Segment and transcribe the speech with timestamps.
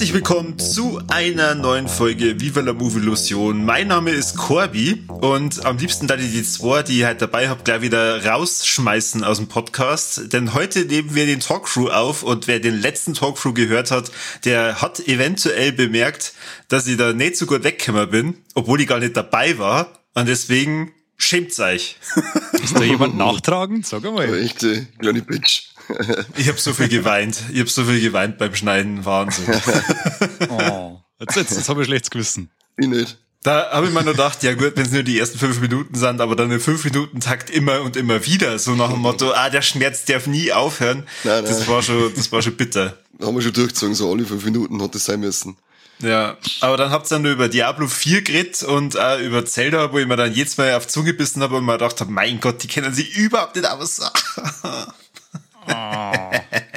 [0.00, 0.49] Herzlich willkommen
[1.20, 3.62] einer neuen Folge Viva la Movie Illusion.
[3.62, 7.50] Mein Name ist Corby und am liebsten da ich die zwei, die ich halt dabei
[7.50, 10.32] habe, gleich wieder rausschmeißen aus dem Podcast.
[10.32, 14.10] Denn heute nehmen wir den Talkthrough auf und wer den letzten Talkthrough gehört hat,
[14.46, 16.32] der hat eventuell bemerkt,
[16.68, 19.92] dass ich da nicht so gut weggekommen bin, obwohl ich gar nicht dabei war.
[20.14, 21.96] Und deswegen schämt's euch.
[22.64, 23.86] Ist da jemand nachtragend?
[23.86, 24.42] Sag mal.
[24.42, 25.64] Echte kleine Bitch.
[26.38, 27.42] Ich habe so viel geweint.
[27.52, 29.04] Ich habe so viel geweint beim Schneiden.
[29.04, 29.44] Wahnsinn.
[30.48, 30.89] Oh.
[31.20, 32.50] Jetzt, jetzt, jetzt habe ich schlechtes Gewissen.
[32.78, 33.18] Ich nicht.
[33.42, 35.94] Da habe ich mir nur gedacht, ja gut, wenn es nur die ersten fünf Minuten
[35.94, 39.32] sind, aber dann in fünf Minuten Takt immer und immer wieder, so nach dem Motto,
[39.32, 41.06] ah, der Schmerz darf nie aufhören.
[41.24, 41.68] Nein, Das nein.
[41.68, 42.98] war schon, das war schon bitter.
[43.20, 45.56] Haben wir schon durchgezogen, so alle fünf Minuten hat das sein müssen.
[46.00, 49.92] Ja, aber dann habt ihr dann nur über Diablo 4 geredet und auch über Zelda,
[49.92, 52.10] wo ich mir dann jedes Mal auf die Zunge gebissen habe und mir gedacht habe,
[52.10, 54.00] mein Gott, die kennen sich überhaupt nicht aus.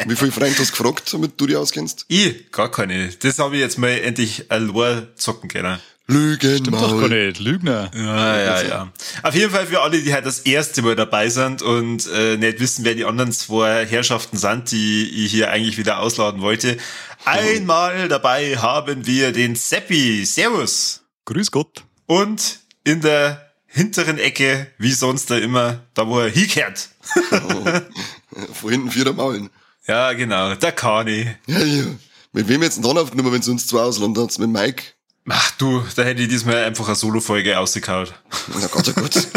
[0.07, 2.05] Wie viele Freunde hast du gefragt, damit du dich auskennst?
[2.07, 3.09] ich, gar keine.
[3.09, 5.79] Das habe ich jetzt mal endlich allein zocken können.
[6.07, 7.39] Lügen, Stimmt doch gar nicht.
[7.39, 7.89] Lügner.
[7.95, 8.91] Ja, ja, ja.
[9.21, 12.59] Auf jeden Fall für alle, die halt das erste Mal dabei sind und äh, nicht
[12.59, 16.77] wissen, wer die anderen zwei Herrschaften sind, die ich hier eigentlich wieder ausladen wollte.
[17.23, 20.25] Einmal dabei haben wir den Seppi.
[20.25, 21.03] Servus.
[21.23, 21.85] Grüß Gott.
[22.05, 26.89] Und in der hinteren Ecke, wie sonst da immer, da wo er hinkehrt.
[28.53, 29.49] Von hinten vierer Maulen.
[29.87, 31.27] Ja, genau, der Kani.
[31.45, 31.83] Ja, ja.
[32.31, 34.39] Mit wem jetzt denn dann aufgenommen, wenn es uns zwei ausland hat?
[34.39, 34.83] Mit Mike?
[35.29, 38.13] Ach du, da hätte ich diesmal einfach eine Solo-Folge ausgekaut.
[38.59, 39.27] Na Gott, oh Gott.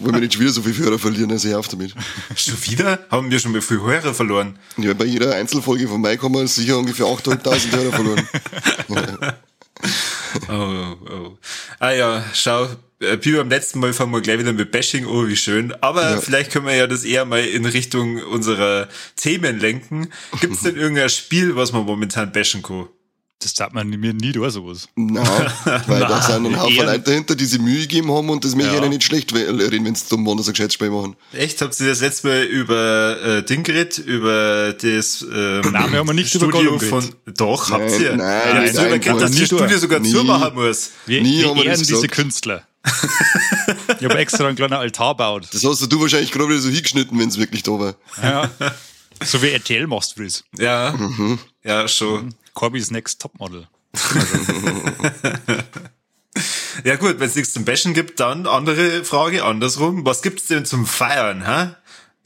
[0.00, 1.94] Wollen wir nicht schon wieder so viel Hörer verlieren, also hör auf damit.
[2.34, 2.98] Schon wieder?
[3.10, 4.58] Haben wir schon mal viel Hörer verloren?
[4.78, 8.28] Ja, bei jeder Einzelfolge von Mike haben wir sicher ungefähr 8.500 Hörer verloren.
[10.48, 11.38] Oh, oh.
[11.78, 12.64] Ah ja, schau,
[13.00, 15.72] äh, wie beim letzten Mal fangen wir gleich wieder mit Bashing oh, wie schön.
[15.80, 16.20] Aber Ja.
[16.20, 20.10] vielleicht können wir ja das eher mal in Richtung unserer Themen lenken.
[20.40, 22.88] Gibt's denn irgendein Spiel, was man momentan bashen kann?
[23.40, 24.88] Das sagt man mir nie da sowas.
[24.94, 25.26] Nein,
[25.86, 28.64] weil da sind ein Haufen Leute dahinter, die sich Mühe gegeben haben und das mir
[28.64, 28.72] Ja.
[28.74, 28.88] ja.
[28.88, 31.14] nicht schlecht reden, wenn sie dumm waren, dass sie ein machen.
[31.32, 31.60] Echt?
[31.60, 33.98] Habt ihr das letzte Mal über äh, Ding geredet?
[33.98, 37.14] Über das ähm, Nein, wir haben nicht über Studio Gollum von...
[37.36, 38.16] Doch, habt Nein, ihr.
[38.16, 38.92] nein, ja, nicht so einmal.
[38.94, 39.80] erkennt, dass das Nie Studio durch.
[39.80, 40.10] sogar Nie.
[40.12, 40.90] zumachen muss.
[41.04, 42.08] Wir, Nie wir haben wir ehren das diese.
[42.08, 42.66] Künstler.
[43.98, 45.48] ich habe extra einen kleinen Altar gebaut.
[45.52, 47.94] Das hast du wahrscheinlich gerade wieder so hingeschnitten, wenn es wirklich da war.
[48.22, 48.50] Ja.
[49.24, 50.44] So wie RTL machst du das.
[50.58, 50.94] Ja,
[51.62, 52.34] ja, schon.
[52.54, 53.68] Corby's Next Topmodel.
[56.84, 60.04] Ja gut, wenn es nichts zum Bashen gibt, dann andere Frage andersrum.
[60.04, 61.74] Was gibt's denn zum Feiern, hä?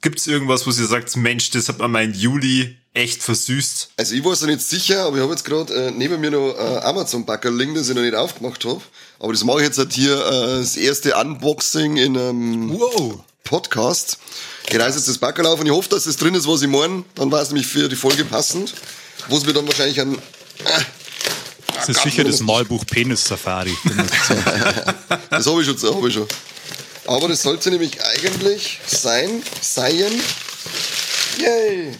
[0.00, 3.90] Gibt's irgendwas, wo ihr sagt, Mensch, das hat mir mein Juli echt versüßt?
[3.96, 6.54] Also ich weiß ja nicht sicher, aber ich habe jetzt gerade äh, neben mir noch
[6.54, 8.80] äh, Amazon-Backer liegen, das ich noch nicht aufgemacht habe.
[9.18, 13.20] Aber das mache ich jetzt halt hier äh, das erste Unboxing in einem Wow.
[13.44, 14.18] Podcast.
[14.68, 16.68] Ich reiße jetzt das Backerl auf und ich hoffe, dass das drin ist, was ich
[16.68, 17.04] meine.
[17.14, 18.74] Dann war es nämlich für die Folge passend.
[19.28, 20.18] Wo es mir dann wahrscheinlich an...
[21.74, 23.76] Das ist sicher das Malbuch Penis Safari.
[25.30, 26.26] Das habe ich schon, das hab ich schon.
[27.06, 30.12] Aber das sollte nämlich eigentlich sein, seien...
[31.38, 31.94] Yay!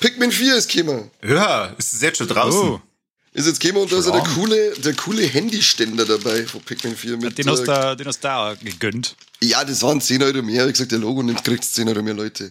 [0.00, 1.10] Pikmin 4 ist gekommen.
[1.22, 2.60] Ja, ist es jetzt schon draußen?
[2.60, 2.80] Oh,
[3.38, 6.96] Ist jetzt gekommen und da ist ja der coole, der coole Handyständer dabei von Pikmin
[6.96, 7.18] 4.
[7.18, 9.14] Mit, den hast äh, du den hast du auch gegönnt.
[9.40, 10.66] Ja, das waren 10 Euro mehr.
[10.66, 12.50] Ich gesagt, der Logo nimmt, kriegst 10 Euro mehr Leute.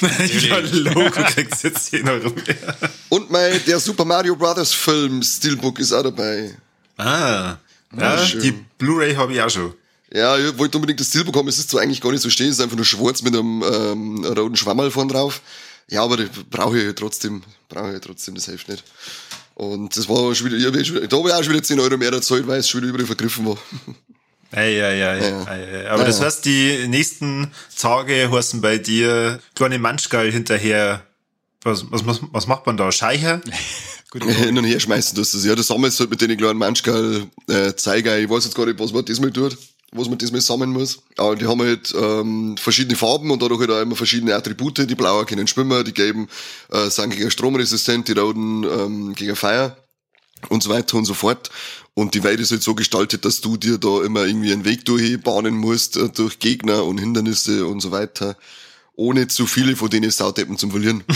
[0.02, 2.76] ja, Logo kriegst jetzt 10 Euro mehr.
[3.08, 6.54] Und mein, der Super Mario Brothers Film Steelbook ist auch dabei.
[6.98, 7.56] Ah,
[7.98, 9.72] ja, die Blu-ray habe ich auch schon.
[10.12, 11.48] Ja, ich wollte unbedingt das Steelbook haben.
[11.48, 13.62] Es ist zwar eigentlich gar nicht so stehen, es ist einfach nur schwarz mit einem
[13.62, 15.40] ähm, roten Schwammerl vorn drauf.
[15.88, 17.42] Ja, aber das brauche ich ja trotzdem.
[17.70, 18.84] Brauche ich ja trotzdem, das hilft nicht.
[19.60, 21.98] Und das war schon wieder, ich hab da habe ich auch schon wieder 10 Euro
[21.98, 23.58] mehr erzahlt, weil es schon wieder überall vergriffen war.
[24.52, 25.44] Ei, ei, ei, Ja.
[25.46, 25.90] ei, ei.
[25.90, 31.04] Aber Ja, das heißt, die nächsten Tage heißen bei dir kleine Manschgall hinterher.
[31.62, 32.90] Was, was, was, was macht man da?
[32.90, 33.42] Scheicher?
[34.10, 35.46] Gut, hin und her schmeißen tust du das.
[35.46, 38.18] Ja, das sammelst du halt mit den kleinen Manschgal äh, Zeiger.
[38.18, 39.56] Ich weiß jetzt gar nicht, was man diesmal tut,
[39.92, 41.02] was man diesmal sammeln muss.
[41.16, 44.78] Aber die haben halt ähm, verschiedene Farben und dadurch halt auch immer verschiedene Attribute.
[44.88, 46.28] Die blauen können schwimmen, die gelben
[46.70, 49.76] äh, sind gegen stromresistent, die roten ähm, gegen Feuer
[50.48, 51.50] und so weiter und so fort.
[51.94, 54.84] Und die Welt ist halt so gestaltet, dass du dir da immer irgendwie einen Weg
[54.84, 58.36] durchbahnen musst, äh, durch Gegner und Hindernisse und so weiter,
[58.94, 61.04] ohne zu viele von denen Sauteppen zum Verlieren.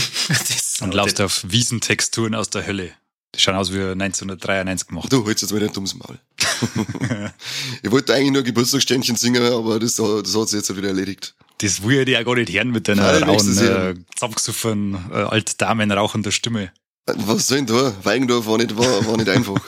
[0.81, 2.93] Und laufst auf Wiesentexturen aus der Hölle.
[3.35, 5.13] Die schauen aus wie 1993 gemacht.
[5.13, 6.19] Du holst jetzt mal nicht ums Maul.
[7.83, 11.35] ich wollte eigentlich nur Geburtstagsständchen singen, aber das, das hat sich jetzt wieder erledigt.
[11.59, 13.91] Das will ich dir ja gar nicht hören mit deiner Nein, rauen, äh,
[15.13, 16.73] äh, alte Damen rauchender Stimme.
[17.07, 17.95] Was soll denn da?
[18.03, 19.61] Weigendorf war nicht, war, war nicht einfach.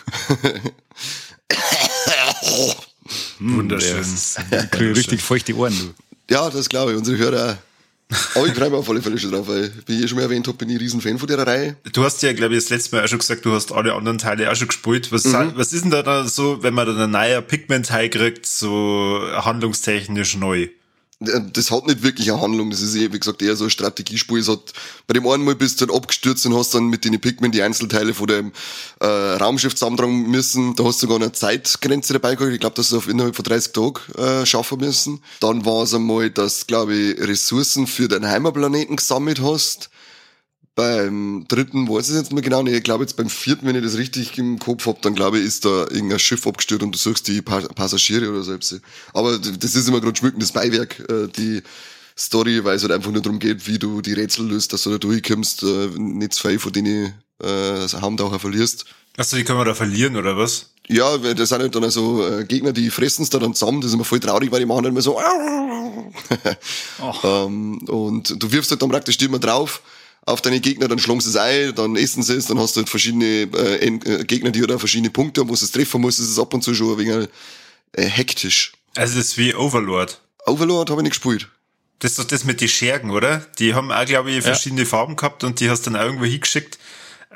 [3.38, 3.96] Wunderschön.
[3.98, 6.32] Das ist- Ich krieg richtig feuchte Ohren, du.
[6.34, 7.56] ja, das glaube ich, unsere Hörer auch.
[8.34, 10.46] Aber ich freue mich auf alle Fälle schon drauf, weil, wie ich schon mal erwähnt
[10.46, 11.76] habe, bin ich ein riesen Fan von der Reihe.
[11.92, 14.18] Du hast ja, glaube ich, das letzte Mal auch schon gesagt, du hast alle anderen
[14.18, 15.10] Teile auch schon gespielt.
[15.10, 19.20] Was, was ist denn da, da so, wenn man dann ein neuer Pigment-Teil kriegt, so
[19.32, 20.68] handlungstechnisch neu?
[21.18, 24.38] Das hat nicht wirklich eine Handlung, das ist eh, wie gesagt, eher so ein Strategiespiel.
[24.38, 24.74] Es hat,
[25.06, 27.62] bei dem einen Mal bist du dann abgestürzt und hast dann mit den Pikmin die
[27.62, 28.52] Einzelteile von dem
[29.00, 30.74] äh, Raumschiff zusammentragen müssen.
[30.76, 32.52] Da hast du sogar eine Zeitgrenze dabei gehabt.
[32.52, 35.22] Ich glaube, dass du auf innerhalb von 30 Tagen äh, schaffen müssen.
[35.40, 39.88] Dann war es einmal, dass, glaube ich, Ressourcen für deinen Heimatplaneten gesammelt hast.
[40.76, 42.62] Beim dritten weiß ich es jetzt mehr genau.
[42.62, 45.38] Nee, ich glaube jetzt beim vierten, wenn ich das richtig im Kopf hab, dann glaube
[45.38, 48.78] ich, ist da irgendein Schiff abgestürzt und du suchst die pa Passagiere oder selbst.
[49.14, 51.62] Aber d- das ist immer gerade schmückendes Beiwerk, äh, die
[52.18, 54.90] Story, weil es halt einfach nur darum geht, wie du die Rätsel löst, dass du
[54.90, 58.84] da durchkommst, äh, nicht zu viel von denen äh, Haumtaucher verlierst.
[59.16, 60.72] Achso, die können wir da verlieren, oder was?
[60.88, 63.94] Ja, das sind halt dann also äh, Gegner, die fressen's da dann zusammen, das ist
[63.94, 65.18] immer voll traurig, weil die machen dann immer so
[67.24, 69.82] ähm, und du wirfst halt dann praktisch immer drauf
[70.26, 72.90] auf deine Gegner, dann sie es ein, dann essen sie es, dann hast du halt
[72.90, 76.26] verschiedene äh, äh, Gegner, die oder verschiedene Punkte haben, wo du es treffen musst, das
[76.26, 77.28] ist ab und zu schon ein wenig
[77.92, 78.72] äh, hektisch.
[78.96, 80.20] Also, das ist wie Overlord.
[80.44, 81.48] Overlord habe ich nicht gespielt.
[82.00, 83.46] Das ist doch das mit den Schergen, oder?
[83.58, 86.78] Die haben auch, glaube ich, verschiedene Farben gehabt und die hast dann irgendwo hingeschickt.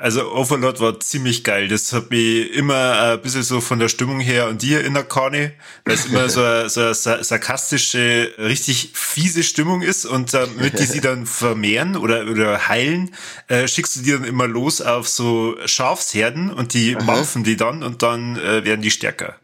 [0.01, 1.67] Also Overlord war ziemlich geil.
[1.67, 5.51] Das hat mich immer ein bisschen so von der Stimmung her an die erinnert, Kani,
[5.85, 10.79] weil es immer so eine, so eine sa- sarkastische, richtig fiese Stimmung ist und damit
[10.79, 13.13] die sie dann vermehren oder, oder heilen,
[13.47, 17.83] äh, schickst du die dann immer los auf so Schafsherden und die mampfen die dann
[17.83, 19.35] und dann äh, werden die stärker.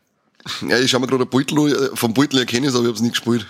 [0.68, 3.02] Ja, ich schau mir gerade Beutel, äh, vom Beutel erkenne ich aber ich habe es
[3.02, 3.46] nicht gespielt.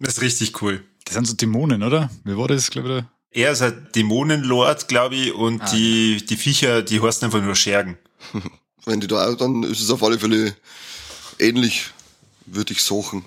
[0.00, 0.82] Das ist richtig cool.
[1.06, 2.10] Das sind so Dämonen, oder?
[2.24, 2.94] Wie war das, glaube ich?
[3.04, 3.10] Da?
[3.36, 7.98] Er ist ein Dämonenlord, glaube ich, und die, die Viecher, die heißen einfach nur Schergen.
[8.86, 10.56] Wenn die da auch, dann ist es auf alle Fälle
[11.38, 11.90] ähnlich,
[12.46, 13.26] würde ich suchen.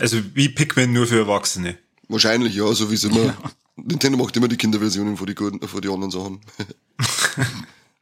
[0.00, 1.78] Also wie Pikmin nur für Erwachsene.
[2.08, 3.36] Wahrscheinlich, ja, so wie es immer.
[3.76, 6.40] Nintendo macht immer die Kinderversionen von die, von die anderen Sachen.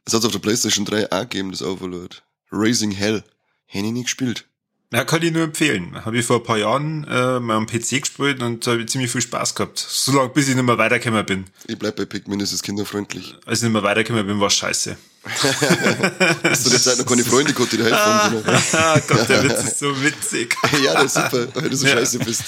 [0.05, 2.23] das hat's auf der Playstation 3 auch gegeben, das Overlord.
[2.51, 3.23] Raising Hell.
[3.67, 4.47] Hätte ich nicht gespielt.
[4.93, 6.05] Ja, kann ich nur empfehlen.
[6.05, 8.89] Habe ich vor ein paar Jahren äh, mal am PC gespielt und da habe ich
[8.89, 9.79] ziemlich viel Spaß gehabt.
[9.79, 11.45] So lange, bis ich nicht mehr weitergekommen bin.
[11.67, 13.35] Ich bleib bei Pikmin, es ist kinderfreundlich.
[13.45, 14.95] Als ich nicht mehr weitergekommen bin, war scheiße.
[16.43, 18.53] Hast du der Zeit noch keine Freunde gehabt, die da helfen?
[18.73, 20.55] Ah Gott, der Witz ist so witzig.
[20.83, 21.93] ja, das ist super, weil du so Ja.
[21.93, 22.43] scheiße bist.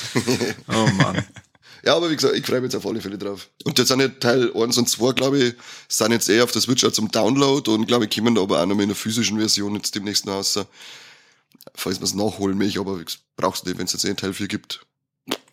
[0.68, 1.24] Oh Mann.
[1.83, 3.48] ja, aber wie gesagt, ich freue mich jetzt auf alle Fälle drauf.
[3.63, 5.53] Und jetzt sind ja Teil 1 und 2, glaube ich,
[5.88, 8.62] sind jetzt eher auf der Switch auch zum Download und glaube ich, kommen da aber
[8.62, 10.59] auch noch mal in der physischen Version jetzt demnächst noch raus.
[11.75, 13.00] Falls man es nachholen möchte, aber
[13.36, 14.86] brauchst du nicht, wenn es jetzt eh Teil 4 gibt.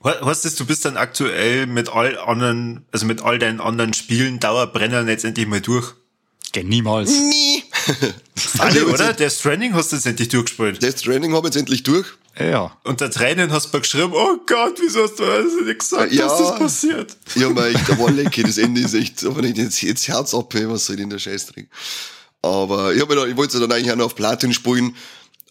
[0.04, 4.40] Heißt das, du bist dann aktuell mit all anderen, also mit all deinen anderen Spielen
[4.40, 5.94] Dauerbrennern jetzt endlich mal durch?
[6.52, 7.10] Geh niemals.
[7.10, 7.62] Nie!
[8.58, 9.14] Alle, oder?
[9.14, 10.82] Der Stranding hast du jetzt endlich durchgespielt.
[10.82, 12.06] Death Stranding habe ich jetzt endlich durch.
[12.38, 12.76] Ja.
[12.84, 16.26] Unter Tränen hast du mal geschrieben, oh Gott, wieso hast du das nicht gesagt, Ja.
[16.28, 17.16] dass das passiert?
[17.36, 20.68] Ja, da war lecker, das Ende ist echt, aber nicht jetzt, jetzt Herz ab, ey,
[20.68, 21.68] was soll denn der Scheißdreck?
[22.42, 24.96] Aber ich, hab mir da, ich wollte dann eigentlich auch noch auf Platin spielen,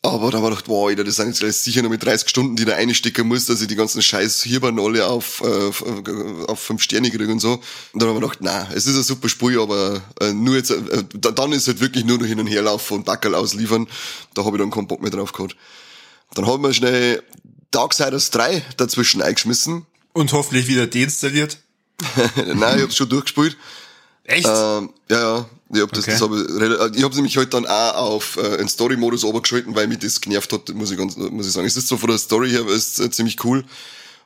[0.03, 2.65] aber da war gedacht, wow, Alter, das sind jetzt sicher noch mit 30 Stunden, die
[2.65, 5.83] da einstecken muss, dass ich die ganzen scheiß Hierbern alle auf, äh, auf,
[6.47, 7.61] auf 5 Sterne kriege und so.
[7.93, 10.71] Und dann haben wir gedacht, na, es ist ein super Spiel, aber äh, nur jetzt,
[10.71, 13.87] äh, da- dann ist halt wirklich nur noch hin und her laufen und Dackel ausliefern.
[14.33, 15.55] Da habe ich dann keinen Bock mehr drauf gehabt.
[16.33, 17.21] Dann haben wir schnell
[17.69, 19.85] Darksiders 3 dazwischen eingeschmissen.
[20.13, 21.59] Und hoffentlich wieder deinstalliert.
[22.55, 23.55] Nein, ich hab's schon durchgespielt.
[24.23, 24.47] Echt?
[24.47, 25.45] Ähm, ja, ja.
[25.73, 26.11] Ich hab das, Okay.
[26.11, 29.73] das hab ich, rela- ich hab's nämlich halt dann auch auf äh, einen Story-Modus obergeschalten,
[29.75, 31.65] weil mich das genervt hat, muss ich ganz, muss ich sagen.
[31.65, 33.63] Es ist zwar von der Story her ist, äh, ziemlich cool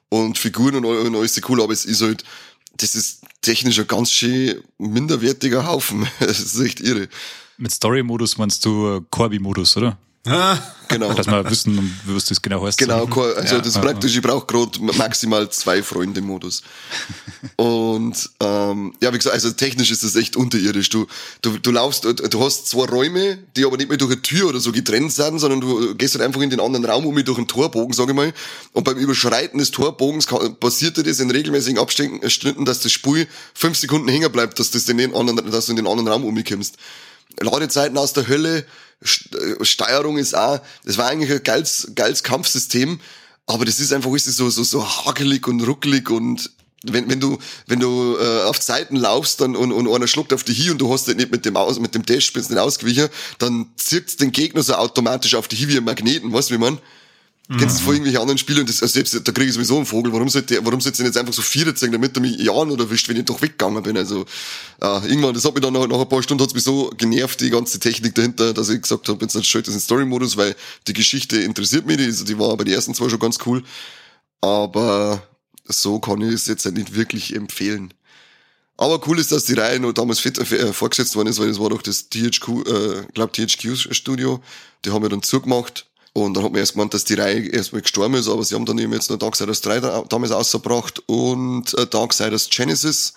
[0.09, 2.23] und Figuren und alles ist cool, aber es ist halt,
[2.77, 6.07] das ist technisch ein ganz schön minderwertiger Haufen.
[6.19, 7.07] Es ist echt irre.
[7.57, 9.97] Mit Story-Modus meinst du äh, Corby-Modus, oder?
[10.25, 11.13] Ah, Genau.
[11.13, 12.77] Dass wir wissen, was das genau heißt.
[12.77, 16.61] Genau, kein- also Ja, das ist praktisch, ich brauche gerade maximal zwei Freunde im Modus.
[17.55, 20.89] Und ähm, ja, wie gesagt, also technisch ist das echt unterirdisch.
[20.89, 21.07] Du,
[21.41, 24.59] du, du laufst, du, hast zwei Räume, die aber nicht mehr durch eine Tür oder
[24.59, 27.47] so getrennt sind, sondern du gehst halt einfach in den anderen Raum um durch einen
[27.47, 28.33] Torbogen, sage ich mal.
[28.73, 30.27] Und beim Überschreiten des Torbogens
[30.59, 34.71] passiert dir das in regelmäßigen Abständen, Schritten, dass das Spiel fünf Sekunden hängen bleibt, dass,
[34.71, 36.75] das in den anderen, dass du in den anderen Raum umkommst.
[37.39, 38.63] Ladezeiten aus der Hölle, äh,
[39.01, 42.99] Steuerung ist auch, das war eigentlich ein geiles, geiles Kampfsystem,
[43.45, 46.51] aber das ist einfach alles so, so, so hagelig und ruckelig und
[46.83, 47.37] wenn, wenn du,
[47.67, 50.77] wenn du äh, auf Seiten laufst dann und, und einer schluckt auf die hier und
[50.79, 53.09] du hast nicht mit dem aus, mit dem Dash bist nicht ausgewichen,
[53.39, 56.59] dann zirkt den Gegner so automatisch auf die hier wie ein Magneten, weißt du, wie
[56.59, 56.79] man?
[57.47, 57.57] Mhm.
[57.57, 60.11] Kennst du vor irgendwelchen anderen Spielen, das, also selbst, da kriege ich sowieso einen Vogel,
[60.11, 62.89] warum sollte, warum sollte ich jetzt einfach so vier ziehen, damit er mich Jahren oder
[62.89, 64.25] wischt, wenn ich doch weggegangen bin, also,
[64.81, 67.41] äh, irgendwann, das hat mich dann nach, nach ein paar Stunden hat's mich so genervt,
[67.41, 70.55] die ganze Technik dahinter, dass ich gesagt habe, jetzt schalte das in Story-Modus, weil
[70.87, 73.63] die Geschichte interessiert mich, die, die war bei den ersten zwei schon ganz cool,
[74.41, 75.21] aber
[75.65, 77.93] so kann ich es jetzt nicht wirklich empfehlen.
[78.77, 81.59] Aber cool ist, dass die Reihe noch damals fit, äh, vorgesetzt worden ist, weil das
[81.59, 84.41] war doch das THQ, äh, glaub THQ Studio.
[84.83, 85.87] Die haben ja dann zugemacht.
[86.17, 88.65] Und dann hat man erst gemeint, dass die Reihe erstmal gestorben ist, aber sie haben
[88.65, 93.15] dann eben jetzt noch Darksiders 3 damals ausgebracht und äh, Darksiders Genesis.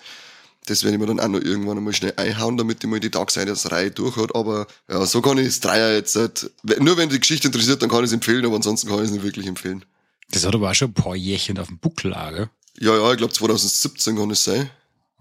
[0.67, 3.13] Das werde ich mir dann auch noch irgendwann einmal schnell einhauen, damit ich mal die
[3.13, 4.35] Darksiders Reihe durch hat.
[4.35, 6.51] Aber ja, so kann ich das Dreier jetzt halt,
[6.81, 9.11] nur wenn die Geschichte interessiert, dann kann ich es empfehlen, aber ansonsten kann ich es
[9.13, 9.85] nicht wirklich empfehlen.
[10.33, 12.51] Das hat aber auch schon ein paar Jährchen auf dem Buckel gell?
[12.81, 14.71] Ja, ja, ich glaube 2017 kann es sein.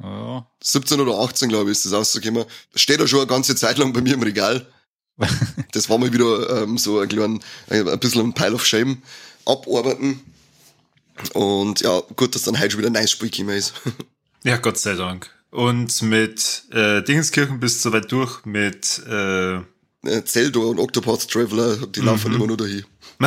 [0.02, 0.48] Ja.
[0.64, 2.46] 17 oder 18, glaube ich, ist das rausgekommen.
[2.74, 4.66] Steht da schon eine ganze Zeit lang bei mir im Regal.
[5.72, 9.02] das war mal wieder ähm, so ein, klein, ein bisschen ein Pile of Shame
[9.46, 10.20] abarbeiten.
[11.34, 13.74] Und ja, gut, dass dann heute schon wieder ein neues Spiel gekommen ist.
[14.44, 15.30] ja, Gott sei Dank.
[15.50, 21.78] Und mit äh, Dingenskirchen bist du soweit durch mit äh, äh Zelda und Octopath Traveler,
[21.88, 22.06] die mhm.
[22.06, 22.86] laufen immer nur dahin.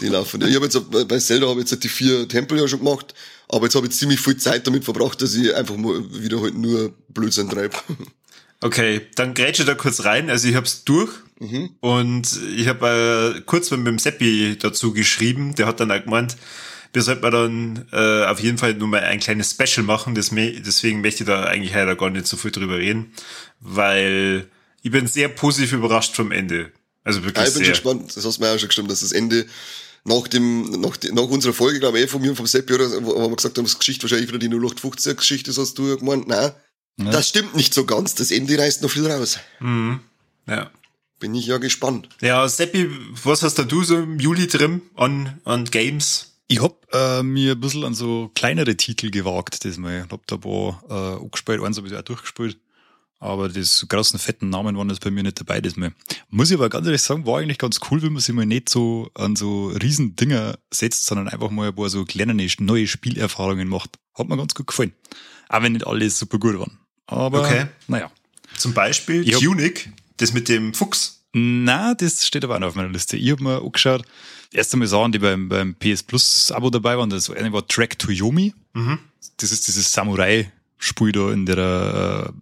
[0.00, 0.42] die laufen.
[0.46, 3.14] Ich habe jetzt bei Zelda habe jetzt die vier Tempel ja schon gemacht,
[3.48, 6.56] aber jetzt habe ich ziemlich viel Zeit damit verbracht, dass ich einfach mal wieder halt
[6.56, 7.76] nur Blödsinn treibe.
[8.62, 10.28] Okay, dann grätsche da kurz rein.
[10.28, 11.70] Also ich hab's durch mhm.
[11.80, 15.54] und ich habe äh, kurz mit dem Seppi dazu geschrieben.
[15.54, 16.36] Der hat dann auch gemeint,
[16.92, 20.14] wir sollten dann äh, auf jeden Fall nur mal ein kleines Special machen.
[20.14, 23.12] Deswegen möchte ich da eigentlich leider gar nicht so viel drüber reden,
[23.60, 24.46] weil
[24.82, 26.72] ich bin sehr positiv überrascht vom Ende.
[27.02, 27.74] Also wirklich ja, ich bin sehr.
[27.74, 28.16] schon gespannt.
[28.16, 29.46] Das hast du mir auch schon gestimmt, dass das Ende
[30.04, 32.90] nach dem, nach, nach unserer Folge, glaube ich, eh von mir und vom Seppi, oder,
[33.04, 36.26] wo wir gesagt haben, das Geschichte wahrscheinlich wieder die 0815 Geschichte, das hast du gemeint,
[36.28, 36.52] nein.
[37.04, 37.10] Ja.
[37.10, 38.14] Das stimmt nicht so ganz.
[38.14, 39.38] Das Ende reißt noch viel raus.
[39.60, 40.00] Mhm.
[40.46, 40.70] Ja.
[41.18, 42.08] Bin ich ja gespannt.
[42.20, 42.88] Ja, Seppi,
[43.24, 46.32] was hast da du so im Juli drin an, an Games?
[46.48, 50.04] Ich hab äh, mir ein bisschen an so kleinere Titel gewagt diesmal.
[50.06, 52.58] Ich hab da ein paar äh, angespielt, eins habe ich auch durchgespielt.
[53.20, 55.92] Aber das großen fetten Namen waren jetzt bei mir nicht dabei diesmal.
[56.30, 58.70] Muss ich aber ganz ehrlich sagen, war eigentlich ganz cool, wenn man sich mal nicht
[58.70, 63.68] so an so riesen Dinger setzt, sondern einfach mal ein paar so kleine neue Spielerfahrungen
[63.68, 63.98] macht.
[64.14, 64.94] Hat mir ganz gut gefallen.
[65.50, 66.79] Auch wenn nicht alles super gut waren.
[67.10, 67.66] Aber okay.
[67.88, 68.10] naja.
[68.56, 71.22] Zum Beispiel ich Tunic, das mit dem Fuchs.
[71.32, 73.16] Na, das steht aber auch noch auf meiner Liste.
[73.16, 74.02] Ich habe mir angeschaut,
[74.52, 77.10] erst einmal Sachen, die beim, beim PS Plus Abo dabei waren.
[77.10, 78.54] Das eine war Track to Yomi.
[78.74, 78.98] Mhm.
[79.36, 82.32] Das ist dieses Samurai-Spiel da in der äh,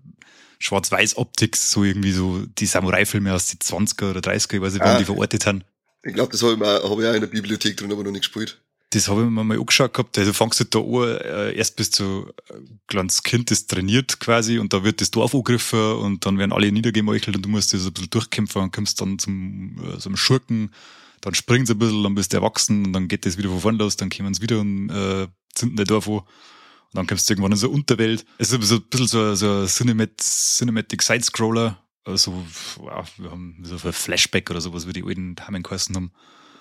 [0.58, 4.96] Schwarz-Weiß-Optik, so irgendwie so die Samurai-Filme aus den 20er oder 30er, ich weiß nicht, wann
[4.96, 5.62] ah, die verortet haben.
[6.02, 8.22] Ich glaube, das habe ich, hab ich auch in der Bibliothek drin, aber noch nicht
[8.22, 8.60] gespielt.
[8.90, 10.16] Das habe ich mir mal angeschaut gehabt.
[10.16, 12.54] Also fangst du da an, äh, erst bis zu äh,
[12.86, 16.72] kleines Kind, das trainiert quasi und da wird das Dorf angegriffen und dann werden alle
[16.72, 20.72] niedergemeuchelt und du musst das ein bisschen durchkämpfen und kommst dann zum, äh, zum Schurken,
[21.20, 23.60] dann springen sie ein bisschen, dann bist du erwachsen und dann geht das wieder von
[23.60, 26.14] vorne los, dann kommen sie wieder und äh, zünden der Dorf an.
[26.14, 28.24] Und dann kommst du irgendwann in so eine Unterwelt.
[28.38, 31.78] Es ist so ein bisschen so, so ein Cinemat Cinematic Sidescroller.
[32.04, 32.42] Also,
[32.86, 36.12] ja, wir haben so ein Flashback oder sowas, wie die alten Hamen geheißen haben.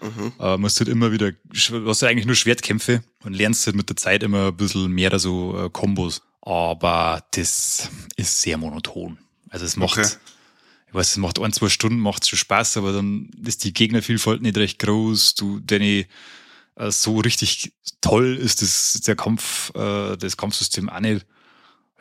[0.01, 0.33] Mhm.
[0.39, 3.89] Äh, musst halt immer wieder, du hast ja eigentlich nur Schwertkämpfe und lernst halt mit
[3.89, 6.21] der Zeit immer ein bisschen mehr so äh, Kombos.
[6.41, 9.17] Aber das ist sehr monoton.
[9.49, 10.07] Also es macht, okay.
[10.87, 14.41] ich weiß, es macht ein, zwei Stunden, macht schon Spaß, aber dann ist die Gegnervielfalt
[14.41, 15.35] nicht recht groß.
[15.35, 16.05] Du, deine,
[16.75, 21.25] äh, so richtig toll ist das, der Kampf, äh, das Kampfsystem auch nicht.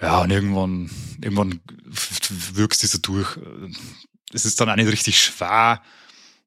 [0.01, 0.91] Ja, und irgendwann,
[1.23, 1.61] irgendwann
[2.55, 3.39] wirkst du so durch.
[4.33, 5.83] Es ist dann auch nicht richtig schwer.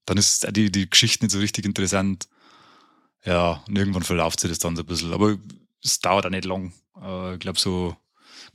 [0.06, 2.27] Dann ist die, die Geschichte nicht so richtig interessant.
[3.25, 5.13] Ja, und irgendwann verlauft sich das dann so ein bisschen.
[5.13, 5.38] Aber
[5.84, 6.74] es dauert auch nicht lang.
[7.01, 7.96] Äh, ich glaube, so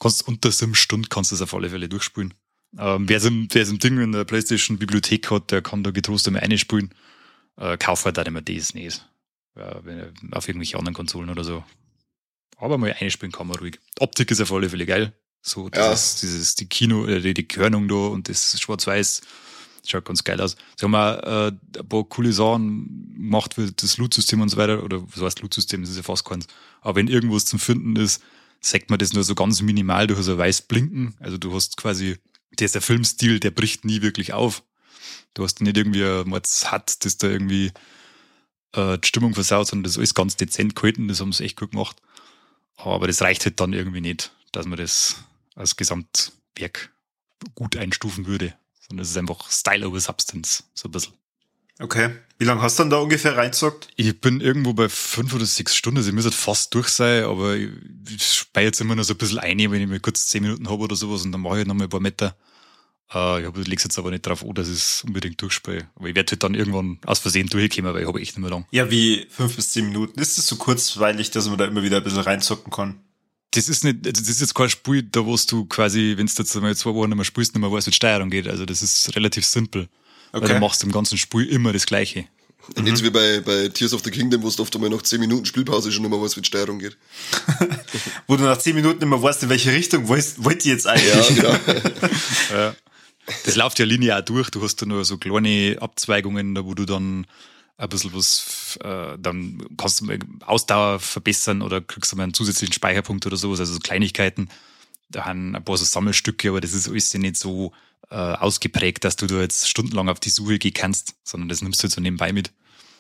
[0.01, 2.35] kannst unter sieben Stunden kannst du das auf alle Fälle durchspielen.
[2.77, 6.43] Ähm, wer so ein Ding in der Playstation Bibliothek hat, der kann da getrost einmal
[6.43, 6.93] einspielen.
[7.57, 9.07] Äh, kauf halt auch immer das nicht
[9.57, 9.81] ja,
[10.33, 11.65] auf irgendwelche anderen Konsolen oder so.
[12.57, 13.79] Aber mal einspielen kann man ruhig.
[13.99, 15.13] Optik ist auf alle Fälle geil.
[15.43, 16.21] So, dieses, ja.
[16.23, 19.21] dieses, die Kino, äh, die, die Körnung da und das Schwarz-Weiß
[19.91, 20.57] schaut ganz geil aus.
[20.77, 24.83] Sie haben auch äh, ein paar coole Sachen gemacht für das Loot-System und so weiter.
[24.83, 26.47] Oder so heißt Loot-System, das ist ja fast keins.
[26.81, 28.23] Aber wenn irgendwas zum Finden ist,
[28.61, 30.07] sagt man das nur so ganz minimal.
[30.07, 31.15] Du hast ein weiß Blinken.
[31.21, 32.17] Also du hast quasi,
[32.59, 34.63] der ist der Filmstil, der bricht nie wirklich auf.
[35.35, 37.73] Du hast nicht irgendwie ein hat, das da irgendwie
[38.73, 41.73] äh, die Stimmung versaut, sondern das ist ganz dezent gehalten, das haben sie echt gut
[41.73, 42.01] gemacht.
[42.77, 45.25] Aber das reicht halt dann irgendwie nicht, dass man das
[45.55, 46.91] als Gesamtwerk
[47.55, 48.55] gut einstufen würde.
[48.87, 51.15] Sondern es ist einfach Style over Substance, so ein bisschen.
[51.81, 52.11] Okay.
[52.39, 53.89] Wie lange hast du dann da ungefähr reingezockt?
[53.97, 57.25] Ich bin irgendwo bei fünf oder sechs Stunden, also ich muss halt fast durch sein,
[57.25, 57.71] aber ich,
[58.09, 60.69] ich speie jetzt immer noch so ein bisschen ein, wenn ich mal kurz zehn Minuten
[60.69, 62.37] habe oder sowas und dann mache ich noch mal ein paar Meter.
[63.13, 65.89] Äh, ich lege jetzt aber nicht drauf an, dass ich es unbedingt durchspiele.
[65.97, 68.51] Aber ich werde halt dann irgendwann aus Versehen durchkommen, weil ich habe echt nicht mehr
[68.51, 68.67] lang.
[68.71, 70.19] Ja, wie fünf bis zehn Minuten.
[70.21, 73.01] Ist es so kurzweilig, dass man da immer wieder ein bisschen reinzocken kann?
[73.55, 76.57] Das ist nicht, das ist jetzt kein Spiel, da wo du quasi, wenn du jetzt
[76.57, 78.49] einmal zwei Wochen nicht mehr spielst, nicht mehr weißt, wie die Steuerung geht.
[78.49, 79.89] Also das ist relativ simpel.
[80.33, 80.43] Okay.
[80.43, 82.27] Weil du machst im ganzen Spiel immer das Gleiche.
[82.77, 82.85] Mhm.
[82.85, 85.45] Nicht wie bei, bei Tears of the Kingdom, wo du oft einmal nach 10 Minuten
[85.45, 86.97] Spielpause schon immer weißt, wie die Steuerung geht.
[88.27, 91.31] wo du nach 10 Minuten immer weißt, in welche Richtung wollt, wollt ihr jetzt eigentlich?
[91.31, 91.59] Ja, genau.
[92.53, 92.75] ja.
[93.45, 94.51] Das läuft ja linear durch.
[94.51, 97.27] Du hast da nur so kleine Abzweigungen, wo du dann
[97.77, 98.45] ein bisschen was,
[98.81, 103.37] äh, dann kannst du mal Ausdauer verbessern oder kriegst du mal einen zusätzlichen Speicherpunkt oder
[103.37, 104.49] sowas, also so Kleinigkeiten.
[105.11, 107.73] Da haben ein paar so Sammelstücke, aber das ist alles nicht so
[108.11, 111.83] äh, ausgeprägt, dass du da jetzt stundenlang auf die Suche gehen kannst, sondern das nimmst
[111.83, 112.53] du jetzt so nebenbei mit.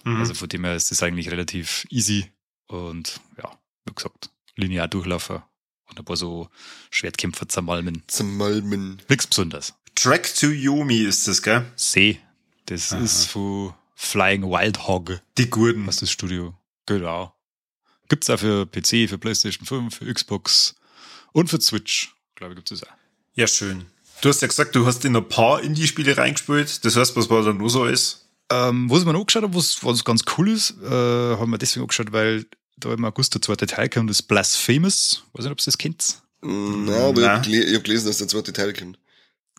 [0.04, 0.16] Mhm.
[0.16, 2.30] Also von dem her ist das eigentlich relativ easy
[2.68, 3.50] und ja,
[3.86, 5.42] wie gesagt, linear durchlaufen
[5.88, 6.48] und ein paar so
[6.90, 8.02] Schwertkämpfer zermalmen.
[8.06, 9.02] Zermalmen.
[9.08, 9.74] Nichts Besonderes.
[9.94, 11.64] Track to Yomi ist das, gell?
[11.76, 12.20] See.
[12.66, 13.02] Das Aha.
[13.02, 15.20] ist von Flying Wild Hog.
[15.38, 15.86] Die Gurden.
[15.86, 16.54] Was ist das Studio?
[16.86, 17.34] Genau.
[18.08, 20.74] Gibt's auch für PC, für PlayStation 5, für Xbox
[21.32, 22.14] und für Switch.
[22.34, 22.94] Glaube ich, gibt's das auch.
[23.34, 23.86] Ja, schön.
[24.20, 26.84] Du hast ja gesagt, du hast in ein paar Indie-Spiele reingespielt.
[26.84, 28.28] Das heißt, was war da nur so ist?
[28.50, 31.82] Ähm, was ich mir angeschaut habe, was, was ganz cool ist, äh, haben wir deswegen
[31.82, 32.46] angeschaut, weil
[32.76, 35.24] da im August der zweite Teil kam, das Blasphemous.
[35.32, 36.22] Weiß nicht, ob ihr das kennt.
[36.42, 37.42] Mm, nein, aber Nein.
[37.44, 38.98] ich habe gelesen, dass der zweite Teil kommt.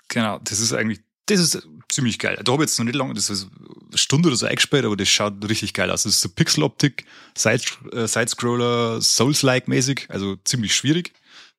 [0.08, 2.40] Genau, das ist eigentlich, das ist ziemlich geil.
[2.44, 3.48] Da habe ich jetzt noch nicht lange, das ist
[3.88, 6.04] eine Stunde oder so eingespielt, aber das schaut richtig geil aus.
[6.04, 7.06] Das ist so Pixel-Optik,
[7.36, 11.14] Side, äh, Side-Scroller, Souls-like mäßig, also ziemlich schwierig.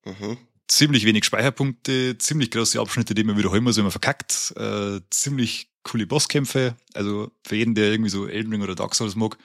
[0.04, 0.38] Mhm.
[0.68, 4.54] Ziemlich wenig Speicherpunkte, ziemlich große Abschnitte, die man wiederholen muss, wenn man verkackt.
[4.56, 6.76] Äh, ziemlich coole Bosskämpfe.
[6.94, 9.36] Also für jeden, der irgendwie so Elden Ring oder Dark Souls mag,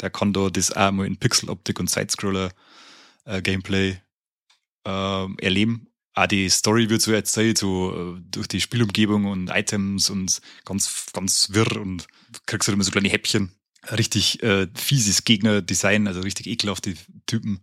[0.00, 3.96] der kann da das auch mal in Pixel-Optik und Side-Scroller-Gameplay äh,
[4.84, 5.87] äh, erleben
[6.18, 11.06] auch die Story wird so erzählt, so äh, durch die Spielumgebung und Items und ganz,
[11.12, 12.06] ganz wirr und
[12.46, 13.52] kriegst du halt immer so kleine Häppchen.
[13.90, 16.94] Richtig äh, fieses Gegner-Design, also richtig ekelhafte
[17.26, 17.60] Typen.